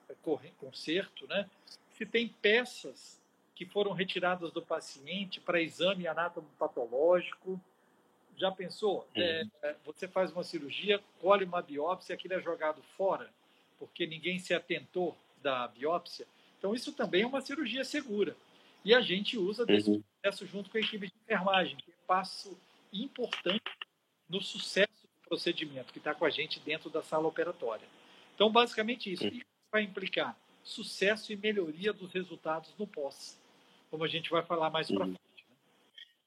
[0.59, 1.49] conserto, né?
[1.89, 3.19] se tem peças
[3.55, 7.59] que foram retiradas do paciente para exame anatomopatológico,
[8.37, 9.07] Já pensou?
[9.15, 9.49] Uhum.
[9.63, 13.27] É, você faz uma cirurgia, colhe uma biópsia, aquilo é jogado fora,
[13.79, 16.27] porque ninguém se atentou da biópsia.
[16.57, 18.35] Então, isso também é uma cirurgia segura.
[18.83, 20.03] E a gente usa desse uhum.
[20.21, 22.57] processo junto com a equipe de enfermagem, que é um passo
[22.93, 23.63] importante
[24.29, 27.87] no sucesso do procedimento, que está com a gente dentro da sala operatória.
[28.35, 29.25] Então, basicamente isso.
[29.25, 29.41] Uhum.
[29.71, 30.37] vai implicar?
[30.63, 33.39] Sucesso e melhoria dos resultados no pós,
[33.91, 35.13] como a gente vai falar mais para uhum.
[35.13, 35.25] frente.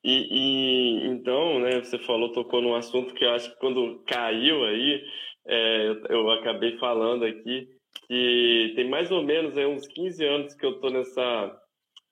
[0.02, 4.64] E, e, então, né, você falou, tocou num assunto que eu acho que quando caiu
[4.64, 5.04] aí,
[5.46, 7.68] é, eu, eu, acabei falando aqui,
[8.06, 11.60] que tem mais ou menos aí, uns 15 anos que eu estou nessa,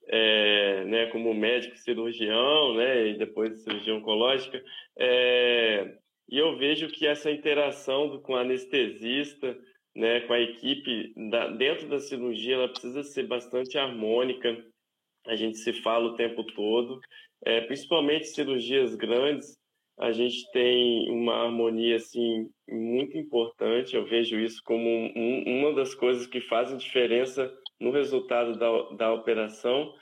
[0.08, 4.62] é, né, como médico cirurgião, né, e depois cirurgia oncológica,
[4.98, 5.96] é,
[6.28, 9.56] e eu vejo que essa interação do, com o anestesista,
[9.94, 14.64] né, com a equipe da, dentro da cirurgia, ela precisa ser bastante harmônica.
[15.26, 17.00] A gente se fala o tempo todo,
[17.44, 19.56] é, principalmente cirurgias grandes,
[19.98, 23.96] a gente tem uma harmonia assim muito importante.
[23.96, 29.12] Eu vejo isso como um, uma das coisas que fazem diferença no resultado da, da
[29.12, 29.92] operação.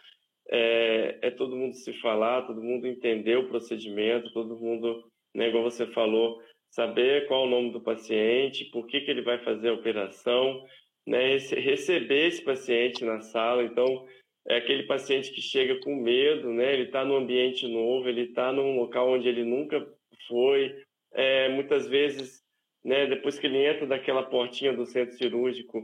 [0.51, 5.05] É, é, todo mundo se falar, todo mundo entender o procedimento, todo mundo,
[5.35, 6.39] né, igual você falou,
[6.71, 10.63] saber qual o nome do paciente, por que, que ele vai fazer a operação,
[11.07, 13.63] né, receber esse paciente na sala.
[13.63, 14.05] Então,
[14.47, 16.75] é aquele paciente que chega com medo, né?
[16.75, 19.87] Ele está num ambiente novo, ele está num local onde ele nunca
[20.29, 20.75] foi.
[21.13, 22.43] É, muitas vezes,
[22.85, 23.07] né?
[23.07, 25.83] Depois que ele entra daquela portinha do centro cirúrgico,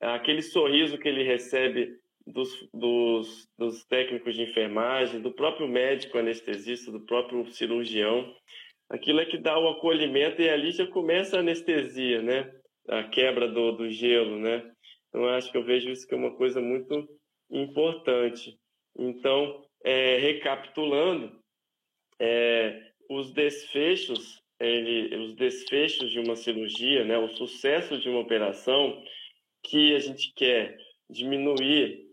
[0.00, 1.96] aquele sorriso que ele recebe
[2.26, 8.34] dos, dos, dos técnicos de enfermagem, do próprio médico anestesista, do próprio cirurgião,
[8.88, 12.50] aquilo é que dá o acolhimento e ali já começa a anestesia, né?
[12.88, 14.68] A quebra do, do gelo, né?
[15.08, 17.06] Então, acho que eu vejo isso que é uma coisa muito
[17.50, 18.58] importante.
[18.96, 21.40] Então, é, recapitulando,
[22.18, 29.02] é, os desfechos, ele, os desfechos de uma cirurgia, né, o sucesso de uma operação,
[29.62, 30.76] que a gente quer
[31.08, 32.06] diminuir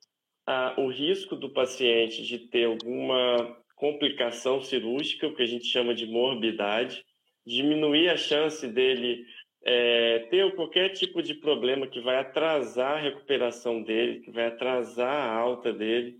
[0.45, 5.93] a, o risco do paciente de ter alguma complicação cirúrgica, o que a gente chama
[5.93, 7.05] de morbidade,
[7.45, 9.25] diminuir a chance dele
[9.67, 15.13] é, ter qualquer tipo de problema que vai atrasar a recuperação dele, que vai atrasar
[15.13, 16.15] a alta dele,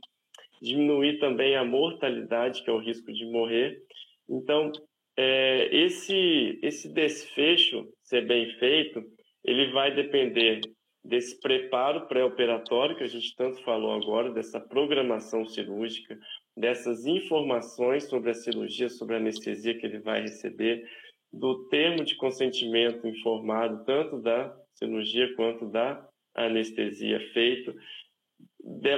[0.62, 3.82] diminuir também a mortalidade, que é o risco de morrer.
[4.30, 4.70] Então,
[5.16, 9.02] é, esse, esse desfecho ser bem feito,
[9.46, 10.60] ele vai depender
[11.02, 16.20] desse preparo pré-operatório que a gente tanto falou agora, dessa programação cirúrgica,
[16.58, 20.84] dessas informações sobre a cirurgia, sobre a anestesia que ele vai receber,
[21.32, 27.74] do termo de consentimento informado, tanto da cirurgia quanto da anestesia feito.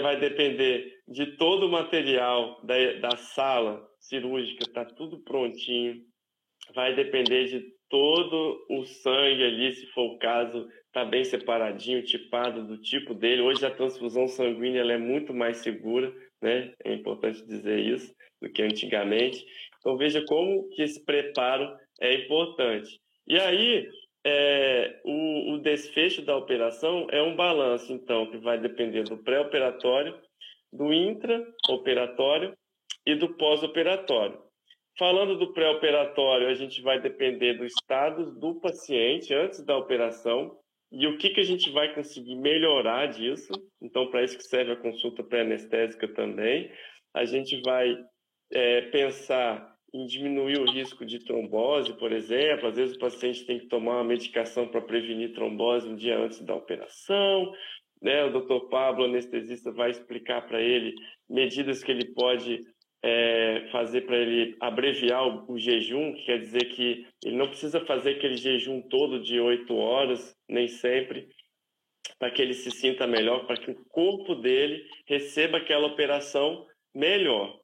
[0.02, 6.04] Vai depender de todo o material da, da sala cirúrgica, está tudo prontinho.
[6.74, 12.66] Vai depender de todo o sangue ali, se for o caso, está bem separadinho, tipado
[12.68, 13.42] do tipo dele.
[13.42, 16.74] Hoje a transfusão sanguínea é muito mais segura, né?
[16.84, 19.44] É importante dizer isso do que antigamente.
[19.80, 23.00] Então veja como que esse preparo é importante.
[23.28, 23.88] E aí,
[24.26, 30.18] é, o, o, desfecho da operação é um balanço, então, que vai depender do pré-operatório,
[30.72, 32.54] do intra-operatório
[33.06, 34.40] e do pós-operatório.
[34.98, 40.58] Falando do pré-operatório, a gente vai depender do estado do paciente antes da operação
[40.92, 43.54] e o que, que a gente vai conseguir melhorar disso.
[43.82, 46.70] Então, para isso que serve a consulta pré-anestésica também.
[47.14, 47.96] A gente vai
[48.52, 52.68] é, pensar em diminuir o risco de trombose, por exemplo.
[52.68, 56.42] Às vezes o paciente tem que tomar uma medicação para prevenir trombose um dia antes
[56.42, 57.52] da operação.
[58.02, 58.24] Né?
[58.26, 58.70] O Dr.
[58.70, 60.94] Pablo, anestesista, vai explicar para ele
[61.30, 62.64] medidas que ele pode
[63.02, 67.86] é, fazer para ele abreviar o, o, jejum, que quer dizer que ele não precisa
[67.86, 71.30] fazer aquele jejum todo de oito horas, nem sempre,
[72.18, 77.58] para que ele se sinta melhor, para que o corpo dele receba aquela operação melhor,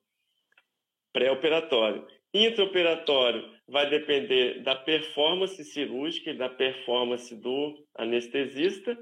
[1.11, 2.05] pré-operatório.
[2.37, 8.97] Intraoperatório vai depender da performance cirúrgica e da performance do anestesista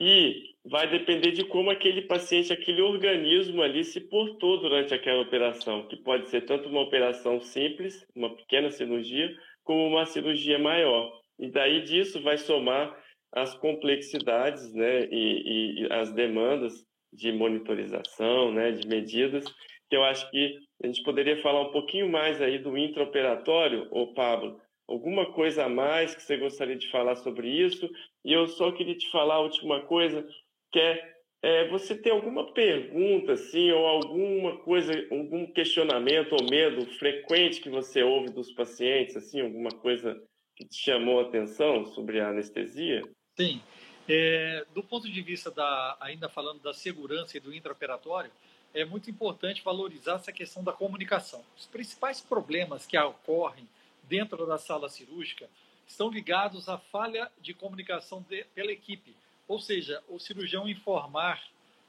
[0.00, 5.86] e vai depender de como aquele paciente, aquele organismo ali se portou durante aquela operação,
[5.86, 9.30] que pode ser tanto uma operação simples, uma pequena cirurgia,
[9.62, 11.12] como uma cirurgia maior.
[11.38, 12.96] E daí disso vai somar
[13.32, 16.72] as complexidades né, e, e as demandas
[17.12, 19.44] de monitorização, né, de medidas,
[19.88, 24.12] que eu acho que a gente poderia falar um pouquinho mais aí do intraoperatório, ô
[24.14, 24.60] Pablo?
[24.88, 27.90] Alguma coisa a mais que você gostaria de falar sobre isso?
[28.24, 30.26] E eu só queria te falar a última coisa,
[30.70, 36.86] que é, é, você tem alguma pergunta, assim, ou alguma coisa, algum questionamento ou medo
[36.98, 40.22] frequente que você ouve dos pacientes, assim, alguma coisa
[40.54, 43.02] que te chamou a atenção sobre a anestesia?
[43.36, 43.60] Sim.
[44.08, 48.30] É, do ponto de vista da, ainda falando da segurança e do intraoperatório,
[48.76, 51.42] é muito importante valorizar essa questão da comunicação.
[51.56, 53.66] Os principais problemas que ocorrem
[54.02, 55.48] dentro da sala cirúrgica
[55.88, 59.16] estão ligados à falha de comunicação de, pela equipe,
[59.48, 61.42] ou seja, o cirurgião informar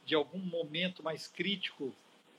[0.06, 1.94] de algum momento mais crítico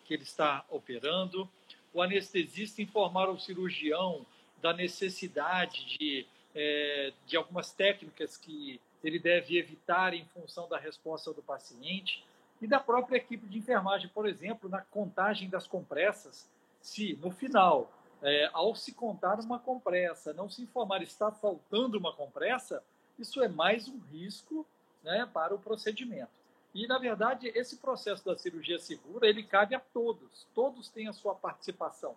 [0.07, 1.47] que ele está operando,
[1.93, 4.25] o anestesista informar ao cirurgião
[4.63, 11.35] da necessidade de, é, de algumas técnicas que ele deve evitar em função da resposta
[11.35, 12.25] do paciente
[12.61, 16.49] e da própria equipe de enfermagem, por exemplo, na contagem das compressas,
[16.81, 17.93] se no final,
[18.23, 22.83] é, ao se contar uma compressa, não se informar está faltando uma compressa,
[23.19, 24.67] isso é mais um risco
[25.03, 26.39] né, para o procedimento.
[26.75, 30.47] E, na verdade, esse processo da cirurgia segura, ele cabe a todos.
[30.55, 32.15] Todos têm a sua participação.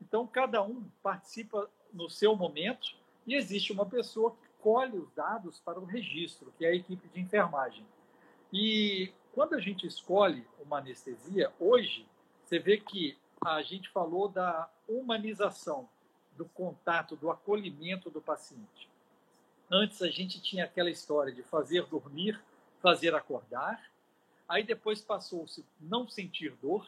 [0.00, 5.60] Então, cada um participa no seu momento e existe uma pessoa que colhe os dados
[5.60, 7.84] para o registro, que é a equipe de enfermagem.
[8.52, 12.06] E quando a gente escolhe uma anestesia, hoje,
[12.44, 15.88] você vê que a gente falou da humanização,
[16.36, 18.88] do contato, do acolhimento do paciente.
[19.70, 22.40] Antes a gente tinha aquela história de fazer dormir,
[22.80, 23.80] fazer acordar,
[24.48, 26.86] aí depois passou-se não sentir dor,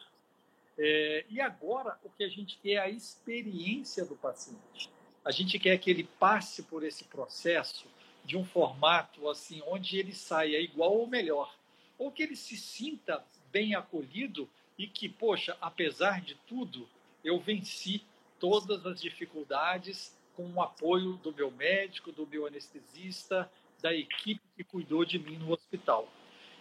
[0.77, 4.89] é, e agora o que a gente quer é a experiência do paciente.
[5.23, 7.87] A gente quer que ele passe por esse processo
[8.25, 11.53] de um formato assim, onde ele saia igual ou melhor,
[11.97, 16.87] ou que ele se sinta bem acolhido e que, poxa, apesar de tudo,
[17.23, 18.03] eu venci
[18.39, 23.49] todas as dificuldades com o apoio do meu médico, do meu anestesista,
[23.81, 26.09] da equipe que cuidou de mim no hospital.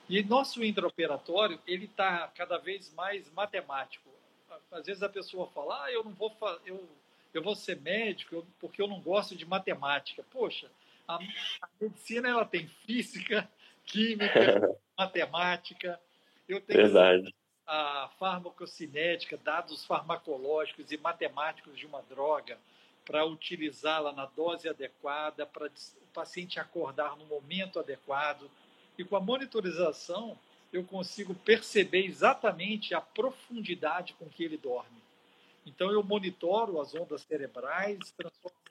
[0.09, 4.11] E nosso intraoperatório, ele está cada vez mais matemático.
[4.71, 6.87] Às vezes a pessoa fala, ah, eu não vou, eu,
[7.33, 10.23] eu vou ser médico porque eu não gosto de matemática.
[10.31, 10.71] Poxa,
[11.09, 13.49] a, a medicina ela tem física,
[13.85, 16.01] química, matemática.
[16.49, 17.35] Eu tenho Verdade.
[17.67, 22.59] a farmacocinética, dados farmacológicos e matemáticos de uma droga
[23.05, 28.49] para utilizá-la na dose adequada, para o paciente acordar no momento adequado.
[28.97, 30.39] E com a monitorização,
[30.73, 35.03] eu consigo perceber exatamente a profundidade com que ele dorme.
[35.67, 38.62] Então, eu monitoro as ondas cerebrais, transformo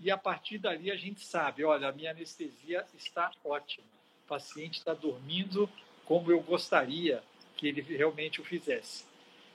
[0.00, 3.86] e a partir dali a gente sabe: olha, a minha anestesia está ótima,
[4.24, 5.68] o paciente está dormindo
[6.04, 7.22] como eu gostaria
[7.56, 9.04] que ele realmente o fizesse.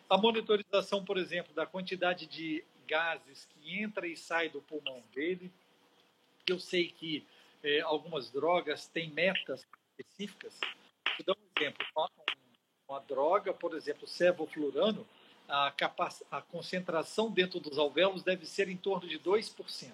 [0.10, 5.52] A monitorização, por exemplo, da quantidade de gases que entra e sai do pulmão dele.
[6.48, 7.26] Eu sei que
[7.64, 9.66] é, algumas drogas têm metas
[9.98, 10.60] específicas.
[11.18, 11.88] Vou dar um exemplo.
[11.96, 12.12] Uma,
[12.88, 15.08] uma droga, por exemplo, sevoflurano,
[15.48, 15.74] a,
[16.32, 19.92] a concentração dentro dos alvéolos deve ser em torno de 2%.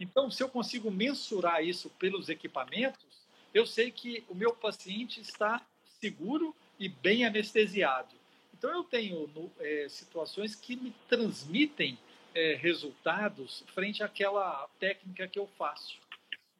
[0.00, 5.64] Então, se eu consigo mensurar isso pelos equipamentos, eu sei que o meu paciente está
[6.00, 8.14] seguro e bem anestesiado.
[8.56, 9.28] Então, eu tenho
[9.58, 11.98] é, situações que me transmitem
[12.34, 15.96] é, resultados frente àquela técnica que eu faço.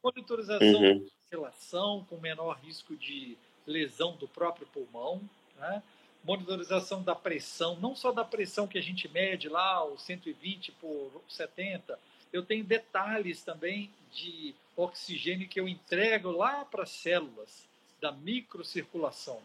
[0.03, 0.99] Monitorização uhum.
[0.99, 3.37] de relação com menor risco de
[3.67, 5.21] lesão do próprio pulmão,
[5.57, 5.83] né?
[6.25, 11.23] monitorização da pressão, não só da pressão que a gente mede lá, o 120 por
[11.29, 11.99] 70,
[12.33, 17.69] eu tenho detalhes também de oxigênio que eu entrego lá para as células
[18.01, 19.41] da microcirculação.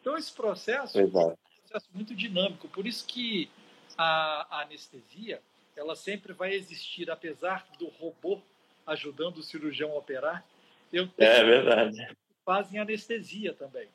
[0.00, 1.38] Então, esse processo Exato
[1.74, 2.68] processo muito dinâmico.
[2.68, 3.50] Por isso que
[3.98, 5.40] a, a anestesia
[5.76, 8.40] ela sempre vai existir, apesar do robô
[8.86, 10.44] ajudando o cirurgião a operar.
[10.92, 12.16] Eu é verdade.
[12.44, 13.88] Fazem anestesia também.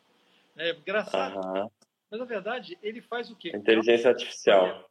[0.57, 1.37] É engraçado.
[1.37, 1.69] Uhum.
[2.11, 3.51] Mas, na verdade, ele faz o quê?
[3.55, 4.88] Inteligência artificial.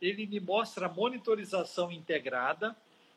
[0.00, 2.76] Ele me mostra a monitorização integrada,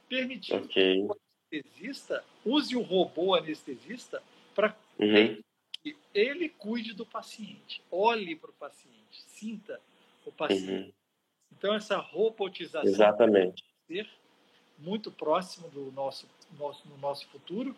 [0.09, 0.95] permitindo okay.
[0.95, 1.15] que o
[1.51, 4.21] anestesista use o robô anestesista
[4.55, 5.41] para uhum
[5.81, 9.79] que ele cuide do paciente, olhe para o paciente, sinta
[10.25, 10.87] o paciente.
[10.87, 10.93] Uhum.
[11.51, 13.63] Então, essa robotização Exatamente.
[13.87, 14.07] ser
[14.77, 16.27] muito próximo do nosso,
[16.57, 17.75] nosso, no nosso futuro,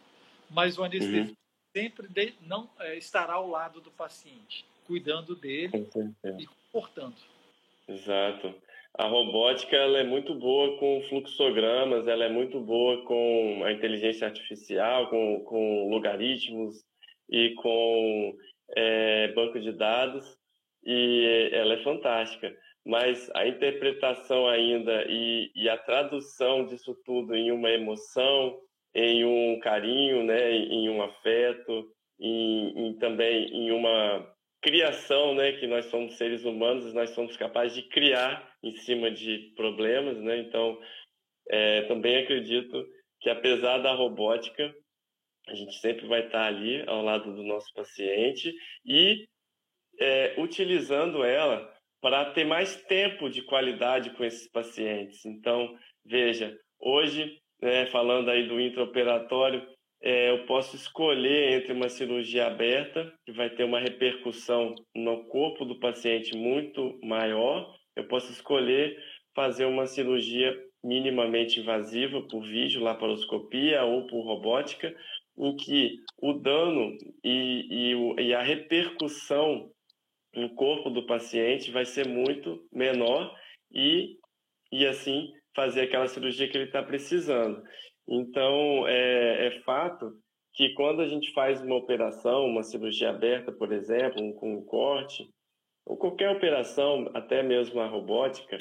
[0.50, 1.38] mas o anestesista uhum.
[1.76, 5.90] sempre de, não é, estará ao lado do paciente, cuidando dele
[6.38, 7.16] e comportando.
[7.88, 8.54] Exato.
[8.96, 14.28] A robótica ela é muito boa com fluxogramas, ela é muito boa com a inteligência
[14.28, 16.76] artificial, com, com logaritmos,
[17.30, 18.36] e com
[18.76, 20.38] é, banco de dados
[20.86, 22.54] e ela é fantástica.
[22.86, 28.60] Mas a interpretação ainda e, e a tradução disso tudo em uma emoção,
[28.94, 31.88] em um carinho, né, em um afeto,
[32.20, 34.30] em, em, também em uma
[34.62, 39.54] criação, né, que nós somos seres humanos, nós somos capazes de criar em cima de
[39.56, 40.40] problemas, né?
[40.40, 40.80] Então,
[41.50, 42.86] é, também acredito
[43.20, 44.74] que apesar da robótica,
[45.48, 48.54] a gente sempre vai estar ali ao lado do nosso paciente
[48.86, 49.28] e
[50.00, 55.26] é, utilizando ela para ter mais tempo de qualidade com esses pacientes.
[55.26, 55.74] Então,
[56.06, 59.66] veja, hoje, né, falando aí do intraoperatório,
[60.02, 65.64] é, eu posso escolher entre uma cirurgia aberta, que vai ter uma repercussão no corpo
[65.64, 68.98] do paciente muito maior, eu posso escolher
[69.36, 74.94] fazer uma cirurgia minimamente invasiva por vídeo, laparoscopia ou por robótica,
[75.38, 79.72] em que o dano e, e, e a repercussão
[80.36, 83.34] no corpo do paciente vai ser muito menor
[83.72, 84.18] e,
[84.72, 87.62] e assim fazer aquela cirurgia que ele está precisando.
[88.08, 90.12] Então, é, é, fato
[90.54, 95.28] que quando a gente faz uma operação, uma cirurgia aberta, por exemplo, com um corte,
[95.86, 98.58] ou qualquer operação, até mesmo a robótica,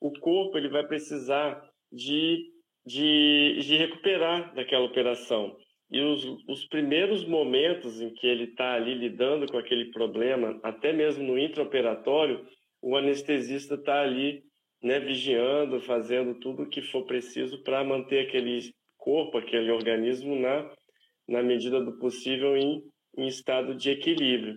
[0.00, 2.50] o corpo ele vai precisar de,
[2.84, 5.56] de, de recuperar daquela operação.
[5.90, 10.92] E os, os primeiros momentos em que ele está ali lidando com aquele problema, até
[10.92, 12.44] mesmo no intraoperatório,
[12.82, 14.42] o anestesista está ali
[14.82, 20.70] né, vigiando, fazendo tudo o que for preciso para manter aquele corpo, aquele organismo na,
[21.28, 22.82] na medida do possível em,
[23.16, 24.56] em estado de equilíbrio.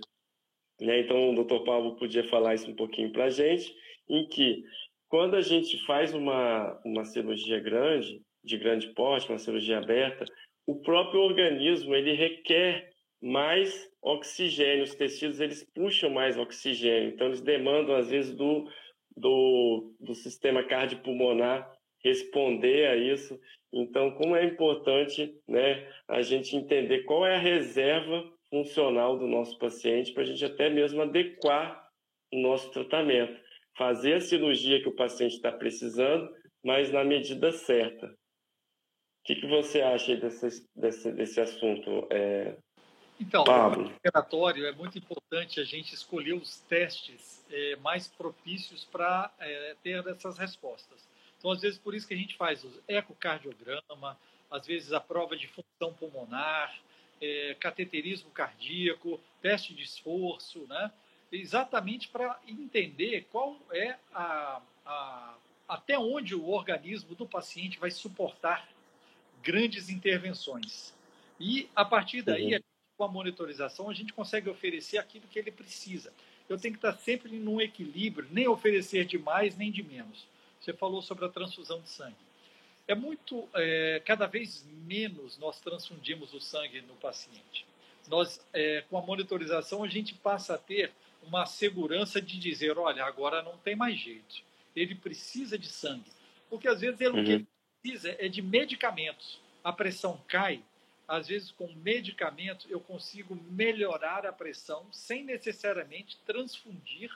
[0.80, 1.02] Né?
[1.02, 1.64] Então, o Dr.
[1.64, 3.74] Paulo podia falar isso um pouquinho para a gente,
[4.10, 4.64] em que
[5.10, 10.26] quando a gente faz uma, uma cirurgia grande, de grande porte, uma cirurgia aberta,
[10.66, 12.90] o próprio organismo ele requer
[13.22, 18.70] mais oxigênio, os tecidos eles puxam mais oxigênio, então eles demandam às vezes do,
[19.16, 23.40] do, do sistema cardiopulmonar responder a isso.
[23.74, 29.58] Então, como é importante né, a gente entender qual é a reserva funcional do nosso
[29.58, 31.88] paciente para a gente até mesmo adequar
[32.34, 33.40] o nosso tratamento.
[33.78, 36.30] Fazer a cirurgia que o paciente está precisando,
[36.64, 38.16] mas na medida certa
[39.28, 42.56] que, que você acha desse, desse, desse assunto, é...
[43.20, 43.90] Então, Pablo?
[43.90, 49.76] no operatório é muito importante a gente escolher os testes é, mais propícios para é,
[49.84, 51.10] ter essas respostas.
[51.38, 54.18] Então, às vezes, por isso que a gente faz o ecocardiograma,
[54.50, 56.74] às vezes a prova de função pulmonar,
[57.22, 60.92] é, cateterismo cardíaco, teste de esforço, né?
[61.32, 65.36] exatamente para entender qual é a, a,
[65.68, 68.70] até onde o organismo do paciente vai suportar
[69.44, 70.94] grandes intervenções.
[71.40, 72.62] E, a partir daí, uhum.
[72.98, 76.14] com a monitorização, a gente consegue oferecer aquilo que ele precisa.
[76.50, 80.26] Eu tenho que estar sempre num equilíbrio, nem oferecer de mais nem de menos.
[80.60, 82.16] Você falou sobre a transfusão de sangue.
[82.88, 87.66] É muito, é, cada vez menos nós transfundimos o sangue no paciente.
[88.08, 93.04] Nós, é, com a monitorização, a gente passa a ter uma segurança de dizer, olha,
[93.04, 94.42] agora não tem mais jeito.
[94.76, 96.10] Ele precisa de sangue.
[96.50, 97.46] Porque às vezes ele, uhum
[97.88, 99.40] precisa é de medicamentos.
[99.64, 100.62] A pressão cai,
[101.08, 107.16] às vezes com medicamentos eu consigo melhorar a pressão sem necessariamente transfundir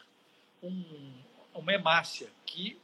[0.63, 1.13] um,
[1.53, 2.78] uma hemácia, que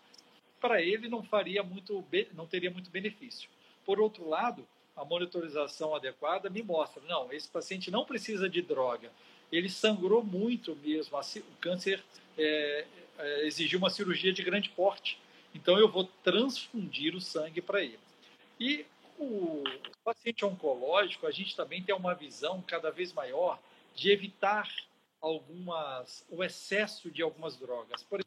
[0.59, 2.03] para ele não faria muito,
[2.33, 3.49] não teria muito benefício.
[3.85, 9.11] Por outro lado, a monitorização adequada me mostra, não, esse paciente não precisa de droga,
[9.51, 12.03] ele sangrou muito mesmo, o câncer
[12.37, 12.85] é,
[13.17, 15.19] é, exigiu uma cirurgia de grande porte.
[15.55, 17.99] Então, eu vou transfundir o sangue para ele.
[18.59, 18.85] E
[19.17, 19.63] o
[20.03, 23.59] paciente oncológico, a gente também tem uma visão cada vez maior
[23.95, 24.69] de evitar
[25.21, 28.03] algumas, o excesso de algumas drogas.
[28.03, 28.19] Por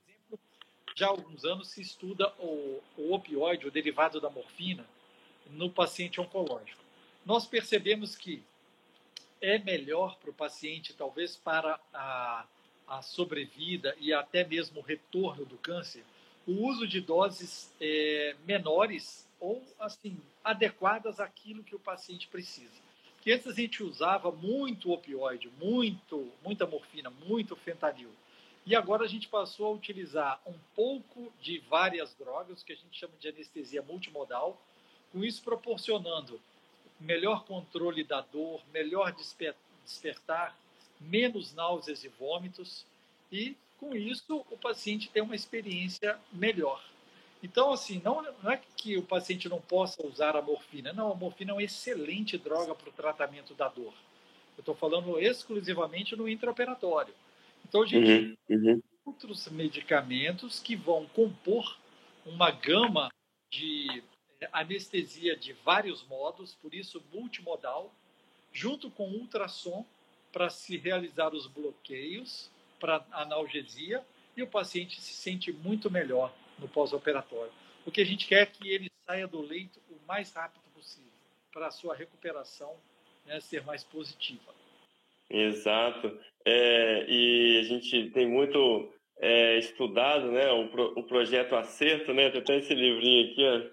[0.95, 4.87] já há alguns anos se estuda o, o opioide, o derivado da morfina,
[5.51, 6.83] no paciente oncológico.
[7.25, 8.43] Nós percebemos que
[9.41, 12.47] é melhor para o paciente, talvez para a,
[12.87, 16.05] a sobrevida e até mesmo o retorno do câncer,
[16.47, 22.91] o uso de doses é, menores ou assim adequadas àquilo que o paciente precisa.
[23.15, 28.11] Porque antes a gente usava muito opioide, muito, muita morfina, muito fentanil.
[28.67, 32.99] E agora a gente passou a utilizar um pouco de várias drogas, que a gente
[32.99, 34.61] chama de anestesia multimodal,
[35.13, 36.41] com isso proporcionando
[37.01, 39.15] melhor controle da dor, melhor
[39.85, 40.57] despertar,
[41.01, 42.85] menos náuseas e vômitos
[43.33, 46.85] e com isso, o paciente tem uma experiência melhor.
[47.43, 50.93] Então, assim, não, não é que o paciente não possa usar a morfina.
[50.93, 53.95] Não, a morfina é uma excelente droga para o tratamento da dor.
[54.59, 57.15] Eu estou falando exclusivamente no intraoperatório.
[57.71, 58.81] Então, a gente uhum, uhum.
[58.81, 61.79] tem outros medicamentos que vão compor
[62.27, 63.13] uma gama
[63.49, 64.03] de
[64.41, 67.95] eh, anestesia de vários modos, por isso multimodal,
[68.53, 69.87] junto com ultrassom
[70.33, 72.51] para se realizar os bloqueios
[72.81, 74.05] para analgesia
[74.37, 77.53] e o paciente se sente muito melhor no pós-operatório.
[77.87, 81.09] O que a gente quer é que ele saia do leito o mais rápido possível
[81.53, 82.75] para a sua recuperação
[83.25, 84.60] né, ser mais positiva.
[85.31, 86.19] Exato.
[86.45, 92.31] É, e a gente tem muito é, estudado né, o, pro, o projeto Acerto, né?
[92.31, 93.71] Tem até esse livrinho aqui ó,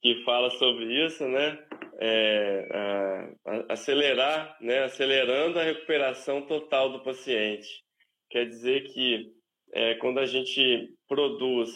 [0.00, 1.58] que fala sobre isso, né?
[2.00, 4.84] É, a, a, acelerar, né?
[4.84, 7.68] Acelerando a recuperação total do paciente.
[8.30, 9.32] Quer dizer que
[9.72, 11.70] é, quando a gente produz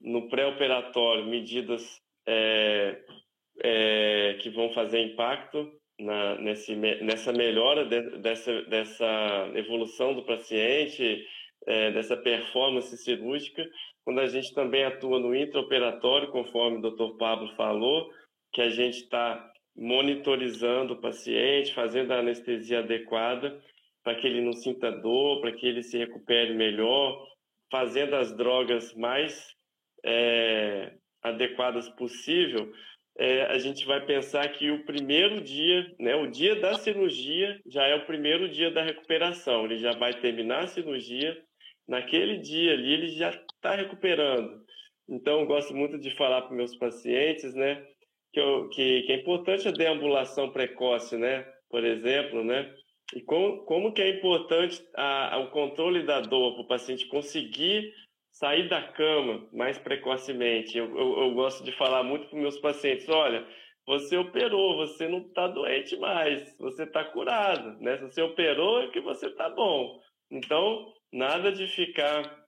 [0.00, 1.82] no pré-operatório medidas
[2.26, 3.00] é,
[3.62, 11.24] é, que vão fazer impacto na, nesse, nessa melhora de, dessa, dessa evolução do paciente,
[11.66, 13.68] é, dessa performance cirúrgica,
[14.04, 17.16] quando a gente também atua no intraoperatório, conforme o Dr.
[17.18, 18.08] Pablo falou,
[18.52, 23.60] que a gente está monitorizando o paciente, fazendo a anestesia adequada
[24.02, 27.26] para que ele não sinta dor, para que ele se recupere melhor,
[27.70, 29.52] fazendo as drogas mais
[30.04, 32.72] é, adequadas possível,
[33.18, 37.86] é, a gente vai pensar que o primeiro dia, né, o dia da cirurgia, já
[37.86, 39.64] é o primeiro dia da recuperação.
[39.64, 41.36] Ele já vai terminar a cirurgia,
[41.88, 44.64] naquele dia ali ele já está recuperando.
[45.08, 47.82] Então, eu gosto muito de falar para meus pacientes, né,
[48.32, 52.74] que, eu, que, que, é importante a deambulação precoce, né, por exemplo, né,
[53.14, 57.06] e com, como que é importante a, a, o controle da dor para o paciente
[57.06, 57.94] conseguir
[58.38, 60.76] sair da cama mais precocemente.
[60.76, 63.46] Eu, eu, eu gosto de falar muito para meus pacientes, olha,
[63.86, 67.96] você operou, você não está doente mais, você está curado, né?
[67.96, 70.00] Se você operou é que você está bom.
[70.30, 72.44] Então, nada de ficar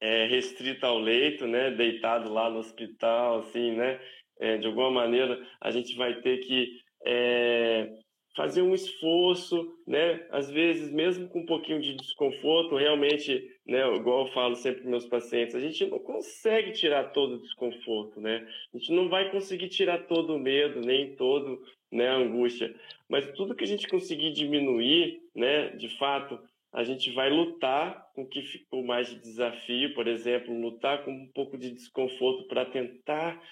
[0.00, 1.70] é, restrito ao leito, né?
[1.70, 4.00] Deitado lá no hospital, assim, né?
[4.40, 7.88] É, de alguma maneira, a gente vai ter que é,
[8.36, 10.26] fazer um esforço, né?
[10.30, 13.80] Às vezes, mesmo com um pouquinho de desconforto, realmente, né?
[13.96, 18.20] Igual eu falo sempre para meus pacientes, a gente não consegue tirar todo o desconforto,
[18.20, 18.46] né?
[18.72, 22.08] A gente não vai conseguir tirar todo o medo, nem todo, né?
[22.08, 22.74] A angústia,
[23.08, 25.70] mas tudo que a gente conseguir diminuir, né?
[25.70, 26.38] De fato,
[26.72, 31.10] a gente vai lutar com o que ficou mais de desafio, por exemplo, lutar com
[31.10, 33.42] um pouco de desconforto para tentar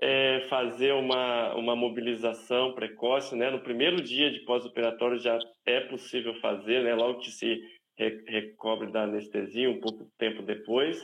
[0.00, 3.50] é, fazer uma, uma mobilização precoce, né?
[3.50, 6.94] No primeiro dia de pós-operatório já é possível fazer, né?
[6.94, 7.60] Logo que se
[8.26, 10.98] recobre da anestesia, um pouco tempo depois,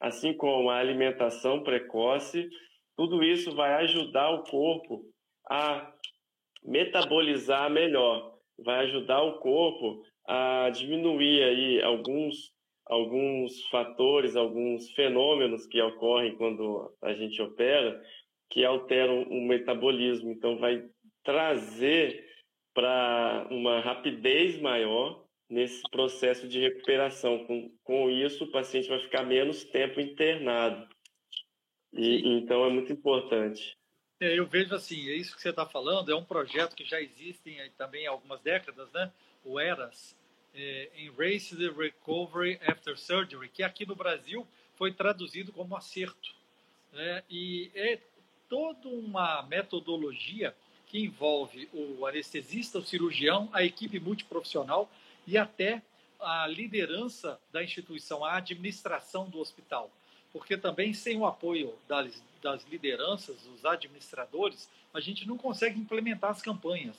[0.00, 2.48] assim como a alimentação precoce,
[2.96, 5.04] tudo isso vai ajudar o corpo
[5.48, 5.92] a
[6.64, 12.52] metabolizar melhor, vai ajudar o corpo a diminuir aí alguns
[12.86, 18.02] alguns fatores, alguns fenômenos que ocorrem quando a gente opera,
[18.50, 20.30] que alteram o metabolismo.
[20.30, 20.84] Então, vai
[21.22, 22.28] trazer
[22.74, 27.44] para uma rapidez maior nesse processo de recuperação.
[27.46, 30.88] Com, com isso, o paciente vai ficar menos tempo internado.
[31.92, 33.76] E, então, é muito importante.
[34.20, 37.00] É, eu vejo assim, é isso que você está falando, é um projeto que já
[37.00, 39.10] existe também há algumas décadas, né?
[39.42, 40.14] O ERAS,
[40.54, 44.46] é, Embrace the Recovery After Surgery, que aqui no Brasil
[44.76, 46.34] foi traduzido como acerto.
[46.92, 47.22] Né?
[47.30, 47.98] E é
[48.50, 50.54] toda uma metodologia
[50.88, 54.90] que envolve o anestesista, o cirurgião, a equipe multiprofissional
[55.24, 55.80] e até
[56.18, 59.88] a liderança da instituição, a administração do hospital.
[60.32, 66.30] Porque também sem o apoio das, das lideranças, dos administradores, a gente não consegue implementar
[66.30, 66.96] as campanhas,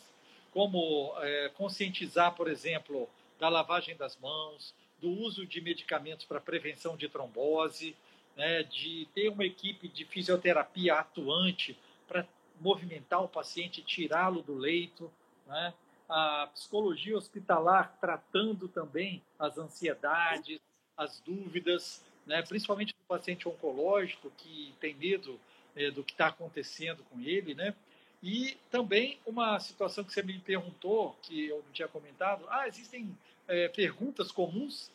[0.53, 6.95] como é, conscientizar, por exemplo, da lavagem das mãos, do uso de medicamentos para prevenção
[6.95, 7.95] de trombose,
[8.35, 11.77] né, de ter uma equipe de fisioterapia atuante
[12.07, 12.25] para
[12.59, 15.11] movimentar o paciente, tirá-lo do leito,
[15.47, 15.73] né?
[16.07, 20.59] a psicologia hospitalar tratando também as ansiedades,
[20.97, 22.41] as dúvidas, né?
[22.41, 25.39] principalmente do paciente oncológico que tem medo
[25.75, 27.73] é, do que está acontecendo com ele, né?
[28.21, 33.17] E também uma situação que você me perguntou, que eu não tinha comentado, ah, existem
[33.47, 34.91] é, perguntas comuns.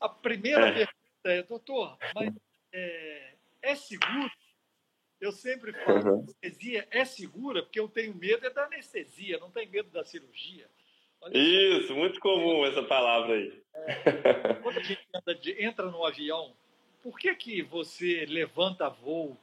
[0.00, 0.72] A primeira é.
[0.72, 2.32] pergunta é, doutor, mas
[2.72, 4.30] é, é seguro?
[5.20, 6.20] Eu sempre falo, uhum.
[6.20, 10.68] anestesia é segura porque eu tenho medo é da anestesia, não tenho medo da cirurgia.
[11.20, 13.62] Olha Isso, muito comum essa palavra aí.
[13.74, 16.54] É, quando a gente entra, entra no avião,
[17.02, 19.36] por que, que você levanta voo,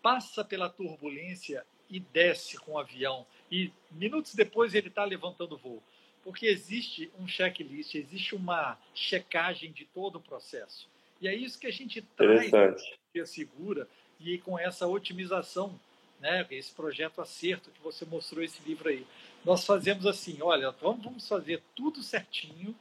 [0.00, 5.82] passa pela turbulência e desce com o avião e minutos depois ele está levantando voo?
[6.22, 10.88] Porque existe um checklist, existe uma checagem de todo o processo.
[11.20, 15.78] E é isso que a gente traz a segura e com essa otimização,
[16.18, 19.06] né, esse projeto acerto que você mostrou esse livro aí.
[19.44, 22.74] nós fazemos assim: olha, vamos, vamos fazer tudo certinho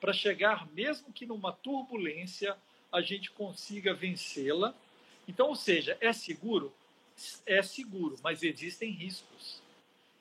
[0.00, 2.56] para chegar, mesmo que numa turbulência,
[2.90, 4.74] a gente consiga vencê-la.
[5.26, 6.72] Então, ou seja, é seguro?
[7.46, 9.62] É seguro, mas existem riscos.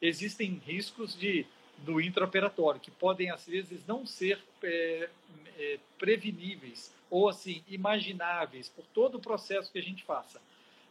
[0.02, 1.46] Existem riscos de
[1.84, 5.10] do intraoperatório, que podem, às vezes, não ser é,
[5.58, 10.42] é, preveníveis ou, assim, imagináveis por todo o processo que a gente faça.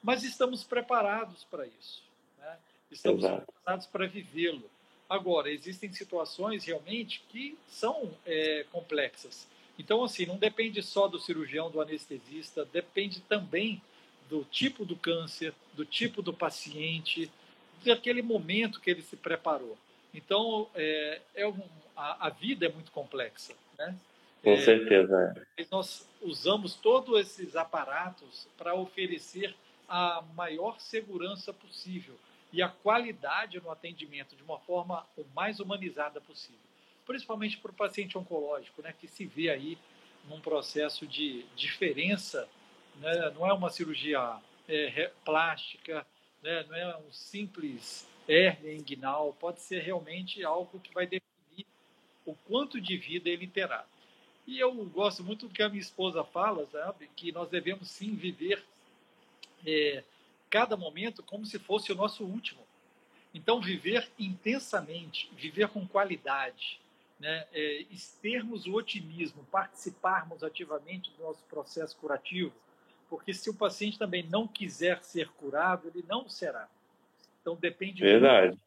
[0.03, 2.03] Mas estamos preparados para isso.
[2.39, 2.57] Né?
[2.91, 3.47] Estamos Exato.
[3.47, 4.69] preparados para vivê-lo.
[5.09, 9.47] Agora, existem situações realmente que são é, complexas.
[9.79, 13.83] Então, assim, não depende só do cirurgião, do anestesista, depende também
[14.29, 17.31] do tipo do câncer, do tipo do paciente,
[17.85, 19.77] daquele momento que ele se preparou.
[20.13, 21.63] Então, é, é um,
[21.97, 23.55] a, a, vida é muito complexa.
[23.79, 23.97] Né?
[24.43, 25.45] Com é, certeza.
[25.57, 25.67] É.
[25.71, 29.55] Nós usamos todos esses aparatos para oferecer
[29.89, 32.15] a maior segurança possível
[32.53, 36.61] e a qualidade no atendimento de uma forma o mais humanizada possível,
[37.07, 39.79] principalmente para o paciente oncológico, né, que se vê aí
[40.29, 42.49] num processo de diferença,
[42.97, 44.37] né, não é uma cirurgia
[44.69, 46.07] é, plástica,
[46.43, 51.67] né, não é um simples hérnia inguinal, pode ser realmente algo que vai definir
[52.25, 53.85] o quanto de vida ele terá.
[54.47, 58.15] E eu gosto muito do que a minha esposa fala, sabe, que nós devemos sim
[58.15, 58.63] viver
[59.67, 60.03] é,
[60.49, 62.61] cada momento como se fosse o nosso último.
[63.33, 66.81] Então, viver intensamente, viver com qualidade,
[67.19, 67.47] né?
[67.53, 67.85] é,
[68.21, 72.53] termos o otimismo, participarmos ativamente do nosso processo curativo,
[73.09, 76.69] porque se o paciente também não quiser ser curado, ele não será.
[77.41, 78.57] Então, depende Verdade.
[78.57, 78.61] de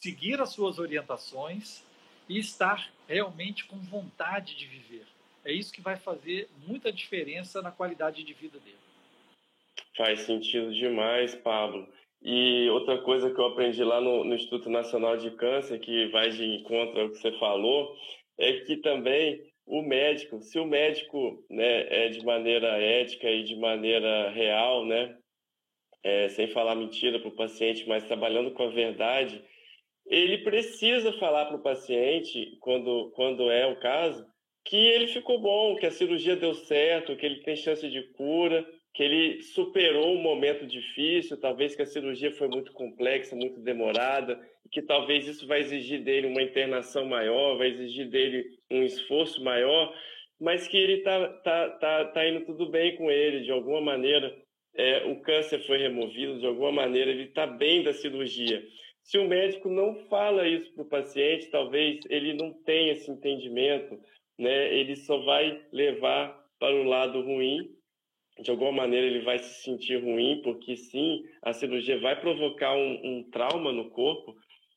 [0.00, 1.84] seguir as suas orientações
[2.28, 5.06] e estar realmente com vontade de viver.
[5.44, 8.76] É isso que vai fazer muita diferença na qualidade de vida dele.
[9.96, 11.88] Faz sentido demais, Pablo.
[12.22, 16.30] E outra coisa que eu aprendi lá no, no, Instituto Nacional de Câncer, que vai
[16.30, 17.96] de encontro ao que você falou,
[18.36, 23.56] é que também o médico, se o médico né, é de maneira ética e de
[23.56, 25.16] maneira real, né,
[26.02, 29.42] é, sem falar mentira para o paciente, mas trabalhando com a verdade,
[30.06, 34.26] ele precisa falar para o paciente, quando, quando é o caso,
[34.64, 38.66] que ele ficou bom, que a cirurgia deu certo, que ele tem chance de cura,
[38.94, 44.40] que ele superou um momento difícil, talvez que a cirurgia foi muito complexa, muito demorada,
[44.70, 49.94] que talvez isso vai exigir dele uma internação maior, vai exigir dele um esforço maior,
[50.40, 54.34] mas que ele está tá, tá, tá indo tudo bem com ele, de alguma maneira,
[54.78, 58.62] é, o câncer foi removido, de alguma maneira ele está bem da cirurgia.
[59.02, 63.98] Se o médico não fala isso para o paciente, talvez ele não tenha esse entendimento,
[64.38, 64.72] né?
[64.74, 67.76] ele só vai levar para o lado ruim
[68.40, 73.00] de alguma maneira ele vai se sentir ruim, porque sim, a cirurgia vai provocar um,
[73.04, 74.34] um trauma no corpo,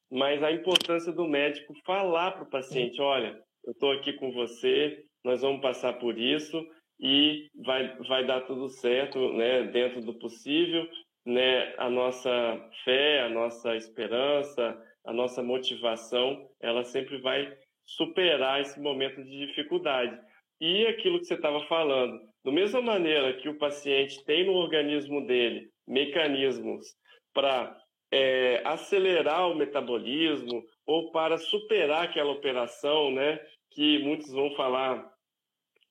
[0.09, 5.03] mas a importância do médico falar para o paciente: olha, eu estou aqui com você,
[5.23, 6.65] nós vamos passar por isso
[7.01, 10.87] e vai, vai dar tudo certo, né, dentro do possível,
[11.25, 17.51] né, a nossa fé, a nossa esperança, a nossa motivação, ela sempre vai
[17.83, 20.17] superar esse momento de dificuldade.
[20.59, 25.25] E aquilo que você estava falando, da mesma maneira que o paciente tem no organismo
[25.25, 26.85] dele mecanismos
[27.33, 27.75] para
[28.11, 33.39] é, acelerar o metabolismo ou para superar aquela operação, né,
[33.71, 35.10] que muitos vão falar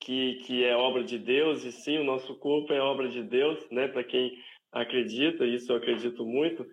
[0.00, 3.58] que, que é obra de Deus, e sim, o nosso corpo é obra de Deus,
[3.70, 4.32] né, para quem
[4.72, 6.66] acredita, isso eu acredito muito,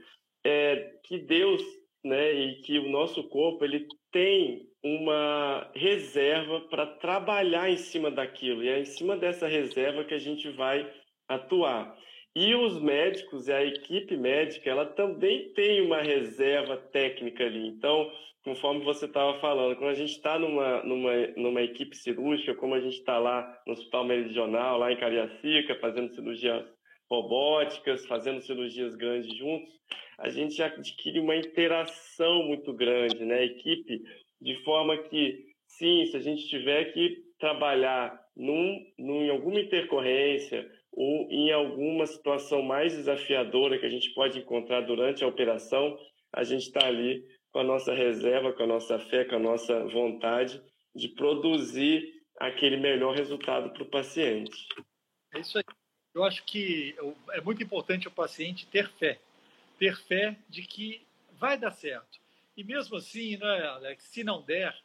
[0.46, 1.62] é que Deus,
[2.04, 8.64] né, e que o nosso corpo, ele tem uma reserva para trabalhar em cima daquilo,
[8.64, 10.90] e é em cima dessa reserva que a gente vai
[11.28, 11.98] atuar.
[12.40, 17.68] E os médicos e a equipe médica, ela também tem uma reserva técnica ali.
[17.68, 18.12] Então,
[18.44, 22.80] conforme você estava falando, quando a gente está numa, numa, numa equipe cirúrgica, como a
[22.80, 26.64] gente está lá no Hospital Meridional, lá em Cariacica, fazendo cirurgias
[27.10, 29.74] robóticas, fazendo cirurgias grandes juntos,
[30.20, 33.40] a gente adquire uma interação muito grande, né?
[33.40, 34.00] A equipe
[34.40, 40.77] de forma que, sim, se a gente tiver que trabalhar num, num, em alguma intercorrência
[40.98, 45.96] ou em alguma situação mais desafiadora que a gente pode encontrar durante a operação,
[46.34, 49.86] a gente está ali com a nossa reserva, com a nossa fé, com a nossa
[49.86, 50.60] vontade
[50.96, 54.68] de produzir aquele melhor resultado para o paciente.
[55.36, 55.64] É isso aí.
[56.16, 56.96] Eu acho que
[57.30, 59.20] é muito importante o paciente ter fé.
[59.78, 62.20] Ter fé de que vai dar certo.
[62.56, 64.76] E mesmo assim, né, Alex, se não der,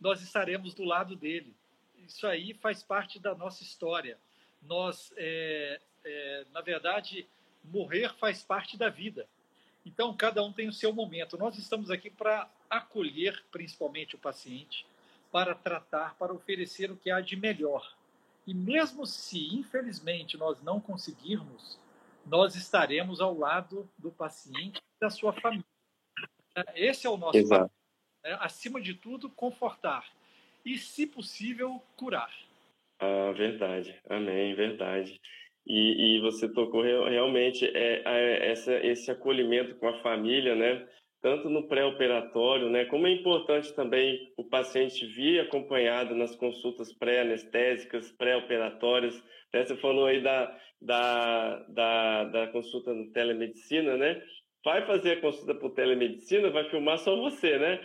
[0.00, 1.54] nós estaremos do lado dele.
[1.98, 4.16] Isso aí faz parte da nossa história.
[4.62, 7.26] Nós, é, é, na verdade,
[7.64, 9.26] morrer faz parte da vida.
[9.84, 11.38] Então, cada um tem o seu momento.
[11.38, 14.86] Nós estamos aqui para acolher, principalmente, o paciente,
[15.32, 17.94] para tratar, para oferecer o que há de melhor.
[18.46, 21.78] E mesmo se, infelizmente, nós não conseguirmos,
[22.26, 25.64] nós estaremos ao lado do paciente e da sua família.
[26.74, 27.70] Esse é o nosso Exato.
[28.22, 28.38] Papel.
[28.38, 28.38] Né?
[28.40, 30.06] Acima de tudo, confortar.
[30.64, 32.32] E, se possível, curar.
[33.00, 33.98] Ah, verdade.
[34.08, 35.18] Amém, verdade.
[35.66, 40.86] E, e você tocou realmente é, é, essa, esse acolhimento com a família, né?
[41.22, 42.84] Tanto no pré-operatório, né?
[42.86, 49.22] Como é importante também o paciente vir acompanhado nas consultas pré-anestésicas, pré-operatórias.
[49.52, 49.64] Né?
[49.64, 54.22] Você falou aí da, da, da, da consulta no telemedicina, né?
[54.64, 57.80] Vai fazer a consulta por telemedicina, vai filmar só você, né?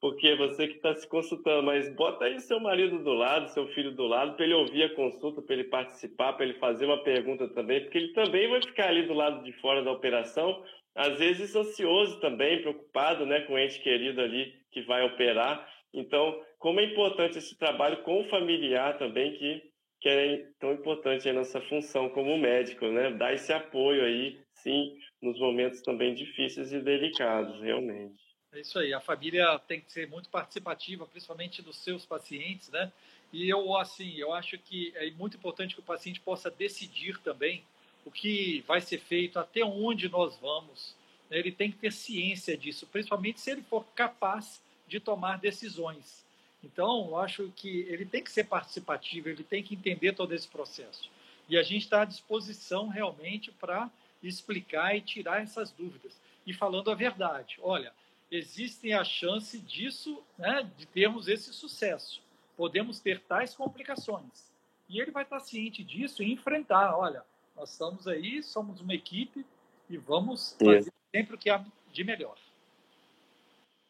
[0.00, 3.92] Porque você que está se consultando, mas bota aí seu marido do lado, seu filho
[3.92, 7.46] do lado, para ele ouvir a consulta, para ele participar, para ele fazer uma pergunta
[7.48, 11.54] também, porque ele também vai ficar ali do lado de fora da operação, às vezes
[11.54, 15.68] ansioso também, preocupado né, com o ente querido ali que vai operar.
[15.92, 19.62] Então, como é importante esse trabalho com o familiar também, que,
[20.00, 23.10] que é tão importante a nossa função como médico, né?
[23.10, 28.29] Dar esse apoio aí, sim, nos momentos também difíceis e delicados, realmente.
[28.52, 28.92] É isso aí.
[28.92, 32.90] A família tem que ser muito participativa, principalmente dos seus pacientes, né?
[33.32, 37.62] E eu, assim, eu acho que é muito importante que o paciente possa decidir também
[38.04, 40.96] o que vai ser feito, até onde nós vamos.
[41.30, 41.38] Né?
[41.38, 46.24] Ele tem que ter ciência disso, principalmente se ele for capaz de tomar decisões.
[46.62, 50.48] Então, eu acho que ele tem que ser participativo, ele tem que entender todo esse
[50.48, 51.08] processo.
[51.48, 53.88] E a gente está à disposição realmente para
[54.22, 56.20] explicar e tirar essas dúvidas.
[56.46, 57.92] E falando a verdade, olha,
[58.30, 62.22] existem a chance disso, né, de termos esse sucesso.
[62.56, 64.50] Podemos ter tais complicações.
[64.88, 66.96] E ele vai estar ciente disso e enfrentar.
[66.96, 67.22] Olha,
[67.56, 69.44] nós estamos aí, somos uma equipe
[69.88, 72.36] e vamos fazer sempre o que há de melhor.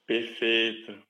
[0.07, 1.03] Perfeito.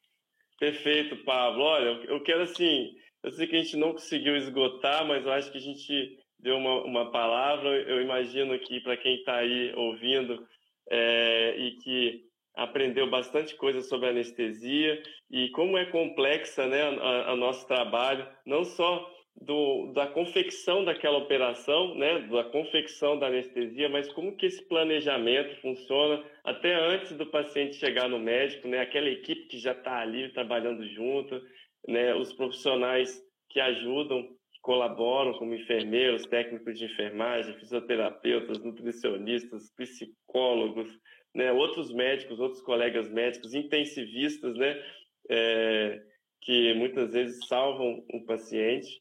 [0.58, 1.62] Perfeito, Pablo.
[1.62, 5.50] Olha, eu quero assim, eu sei que a gente não conseguiu esgotar, mas eu acho
[5.50, 7.68] que a gente deu uma, uma palavra.
[7.82, 10.46] Eu imagino que para quem está aí ouvindo
[10.88, 17.36] é, e que aprendeu bastante coisa sobre anestesia e como é complexa né, a, a
[17.36, 19.08] nosso trabalho, não só
[19.40, 25.60] do, da confecção daquela operação, né, da confecção da anestesia, mas como que esse planejamento
[25.60, 30.32] funciona até antes do paciente chegar no médico, né, aquela equipe que já está ali
[30.32, 31.40] trabalhando junto,
[31.88, 40.88] né, os profissionais que ajudam, que colaboram como enfermeiros, técnicos de enfermagem, fisioterapeutas, nutricionistas, psicólogos,
[41.34, 44.82] né, outros médicos, outros colegas médicos, intensivistas, né,
[45.28, 46.02] é,
[46.40, 49.00] que muitas vezes salvam o paciente.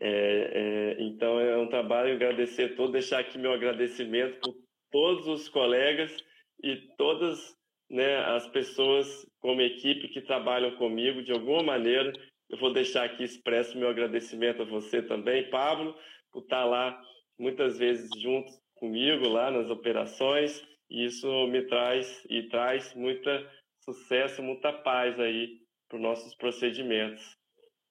[0.00, 4.54] É, é, então é um trabalho agradecer todo, deixar aqui meu agradecimento por
[4.90, 6.16] todos os colegas
[6.62, 7.54] e todas
[7.90, 12.12] né, as pessoas como equipe que trabalham comigo de alguma maneira.
[12.48, 15.94] Eu vou deixar aqui expresso meu agradecimento a você também, Pablo,
[16.30, 16.98] por estar lá
[17.38, 20.62] muitas vezes junto comigo lá nas operações
[20.92, 23.50] isso me traz e traz muita
[23.84, 27.36] sucesso, muita paz aí para os nossos procedimentos.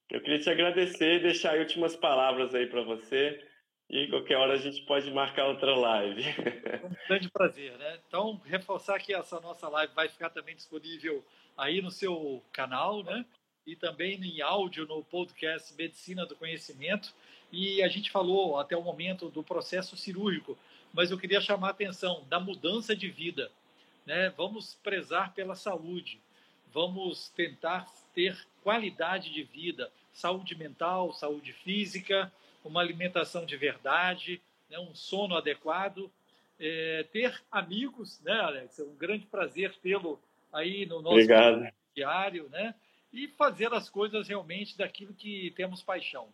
[0.09, 3.41] Eu queria te agradecer e deixar últimas palavras aí para você.
[3.89, 6.23] E qualquer hora a gente pode marcar outra live.
[6.83, 7.99] Um grande prazer, né?
[8.07, 11.25] Então, reforçar que essa nossa live vai ficar também disponível
[11.57, 13.25] aí no seu canal, né?
[13.65, 17.13] E também em áudio no podcast Medicina do Conhecimento.
[17.51, 20.57] E a gente falou até o momento do processo cirúrgico
[20.93, 23.51] mas eu queria chamar a atenção da mudança de vida.
[24.05, 24.29] Né?
[24.31, 26.19] Vamos prezar pela saúde,
[26.73, 32.31] vamos tentar ter qualidade de vida, saúde mental, saúde física,
[32.63, 34.79] uma alimentação de verdade, né?
[34.79, 36.11] um sono adequado,
[36.59, 38.77] é, ter amigos, né, Alex?
[38.79, 40.21] É um grande prazer tê-lo
[40.53, 41.15] aí no nosso
[41.95, 42.75] diário, né?
[43.11, 46.29] E fazer as coisas realmente daquilo que temos paixão.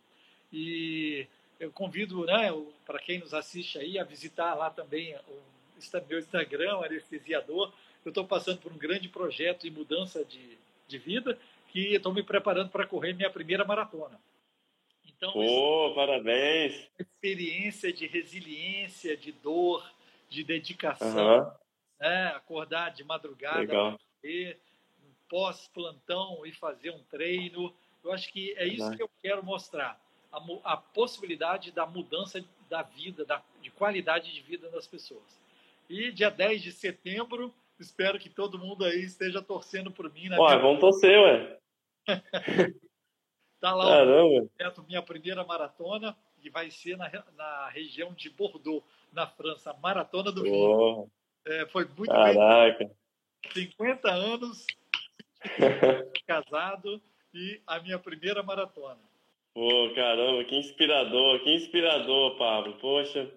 [0.52, 1.26] E
[1.58, 2.50] eu convido né,
[2.86, 5.42] para quem nos assiste aí a visitar lá também o
[6.08, 7.72] meu Instagram, Anestesiador.
[8.04, 10.56] Eu estou passando por um grande projeto de mudança de,
[10.86, 11.38] de vida
[11.68, 14.18] que estou me preparando para correr minha primeira maratona.
[15.04, 16.88] Então, oh, parabéns!
[16.98, 19.84] Experiência de resiliência, de dor,
[20.28, 21.52] de dedicação, uhum.
[22.00, 22.26] né?
[22.36, 23.98] acordar de madrugada,
[25.28, 27.74] pós-plantão e fazer um treino.
[28.04, 28.96] Eu acho que é isso uhum.
[28.96, 30.00] que eu quero mostrar
[30.32, 35.38] a, a possibilidade da mudança da vida, da, de qualidade de vida das pessoas.
[35.88, 40.28] E dia 10 de setembro, espero que todo mundo aí esteja torcendo por mim.
[40.28, 40.58] Ué, minha...
[40.58, 41.58] vamos torcer, ué.
[43.60, 44.48] tá lá Caramba.
[44.76, 50.30] o minha primeira maratona, que vai ser na, na região de Bordeaux, na França, Maratona
[50.30, 51.10] do Vinho.
[51.46, 52.84] É, foi muito Caraca.
[52.84, 52.94] bem.
[53.52, 54.66] 50 anos
[56.26, 57.00] casado
[57.32, 59.00] e a minha primeira maratona.
[59.58, 62.78] Pô, caramba, que inspirador, que inspirador, Pablo.
[62.78, 63.28] Poxa,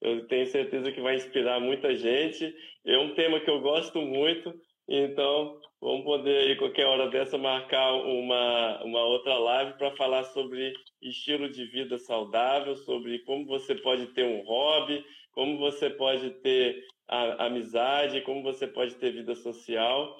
[0.00, 2.54] eu tenho certeza que vai inspirar muita gente.
[2.84, 4.54] É um tema que eu gosto muito,
[4.88, 10.72] então vamos poder aí qualquer hora dessa marcar uma, uma outra live para falar sobre
[11.02, 16.80] estilo de vida saudável, sobre como você pode ter um hobby, como você pode ter
[17.08, 20.16] a, amizade, como você pode ter vida social,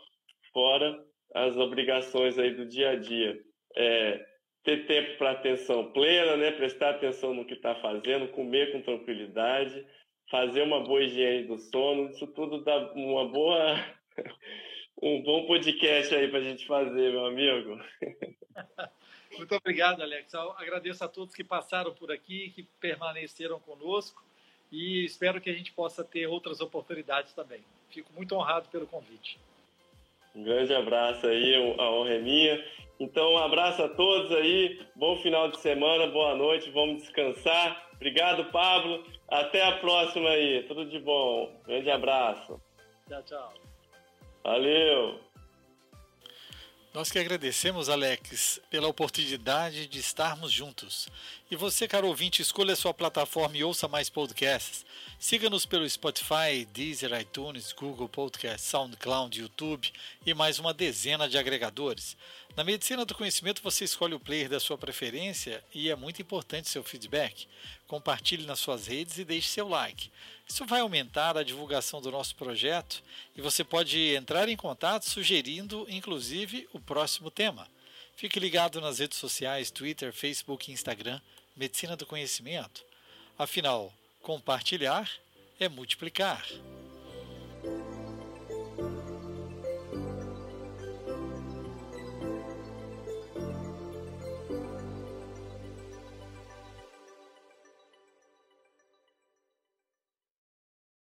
[0.53, 0.99] fora
[1.37, 3.39] as obrigações aí do dia a dia.
[3.77, 4.36] É,
[4.67, 6.51] ter tempo para atenção plena, né?
[6.51, 9.87] prestar atenção no que está fazendo, comer com tranquilidade,
[10.29, 13.77] fazer uma boa higiene do sono, isso tudo dá uma boa,
[15.01, 17.81] um bom podcast aí para a gente fazer, meu amigo.
[19.39, 20.35] Muito obrigado, Alex.
[20.35, 24.25] Eu agradeço a todos que passaram por aqui, que permaneceram conosco
[24.73, 27.61] e espero que a gente possa ter outras oportunidades também.
[27.89, 29.39] Fico muito honrado pelo convite.
[30.37, 32.63] Um grande abraço aí, a honra é minha.
[33.01, 37.89] Então, um abraço a todos aí, bom final de semana, boa noite, vamos descansar.
[37.95, 39.03] Obrigado, Pablo.
[39.29, 41.59] Até a próxima aí, tudo de bom.
[41.67, 42.61] Grande abraço.
[43.09, 43.55] Tchau, tchau.
[44.45, 45.19] Valeu.
[46.93, 51.09] Nós que agradecemos, Alex, pela oportunidade de estarmos juntos.
[51.49, 54.85] E você, caro ouvinte, escolha a sua plataforma e ouça mais podcasts.
[55.17, 59.93] Siga-nos pelo Spotify, Deezer, iTunes, Google Podcast, SoundCloud, YouTube
[60.27, 62.17] e mais uma dezena de agregadores.
[62.57, 66.69] Na medicina do conhecimento, você escolhe o player da sua preferência e é muito importante
[66.69, 67.47] seu feedback.
[67.87, 70.11] Compartilhe nas suas redes e deixe seu like.
[70.49, 73.01] Isso vai aumentar a divulgação do nosso projeto
[73.37, 77.69] e você pode entrar em contato sugerindo, inclusive, o próximo tema.
[78.17, 81.21] Fique ligado nas redes sociais Twitter, Facebook e Instagram
[81.57, 82.85] Medicina do Conhecimento.
[83.39, 83.93] Afinal,
[84.23, 85.11] compartilhar
[85.59, 86.47] é multiplicar.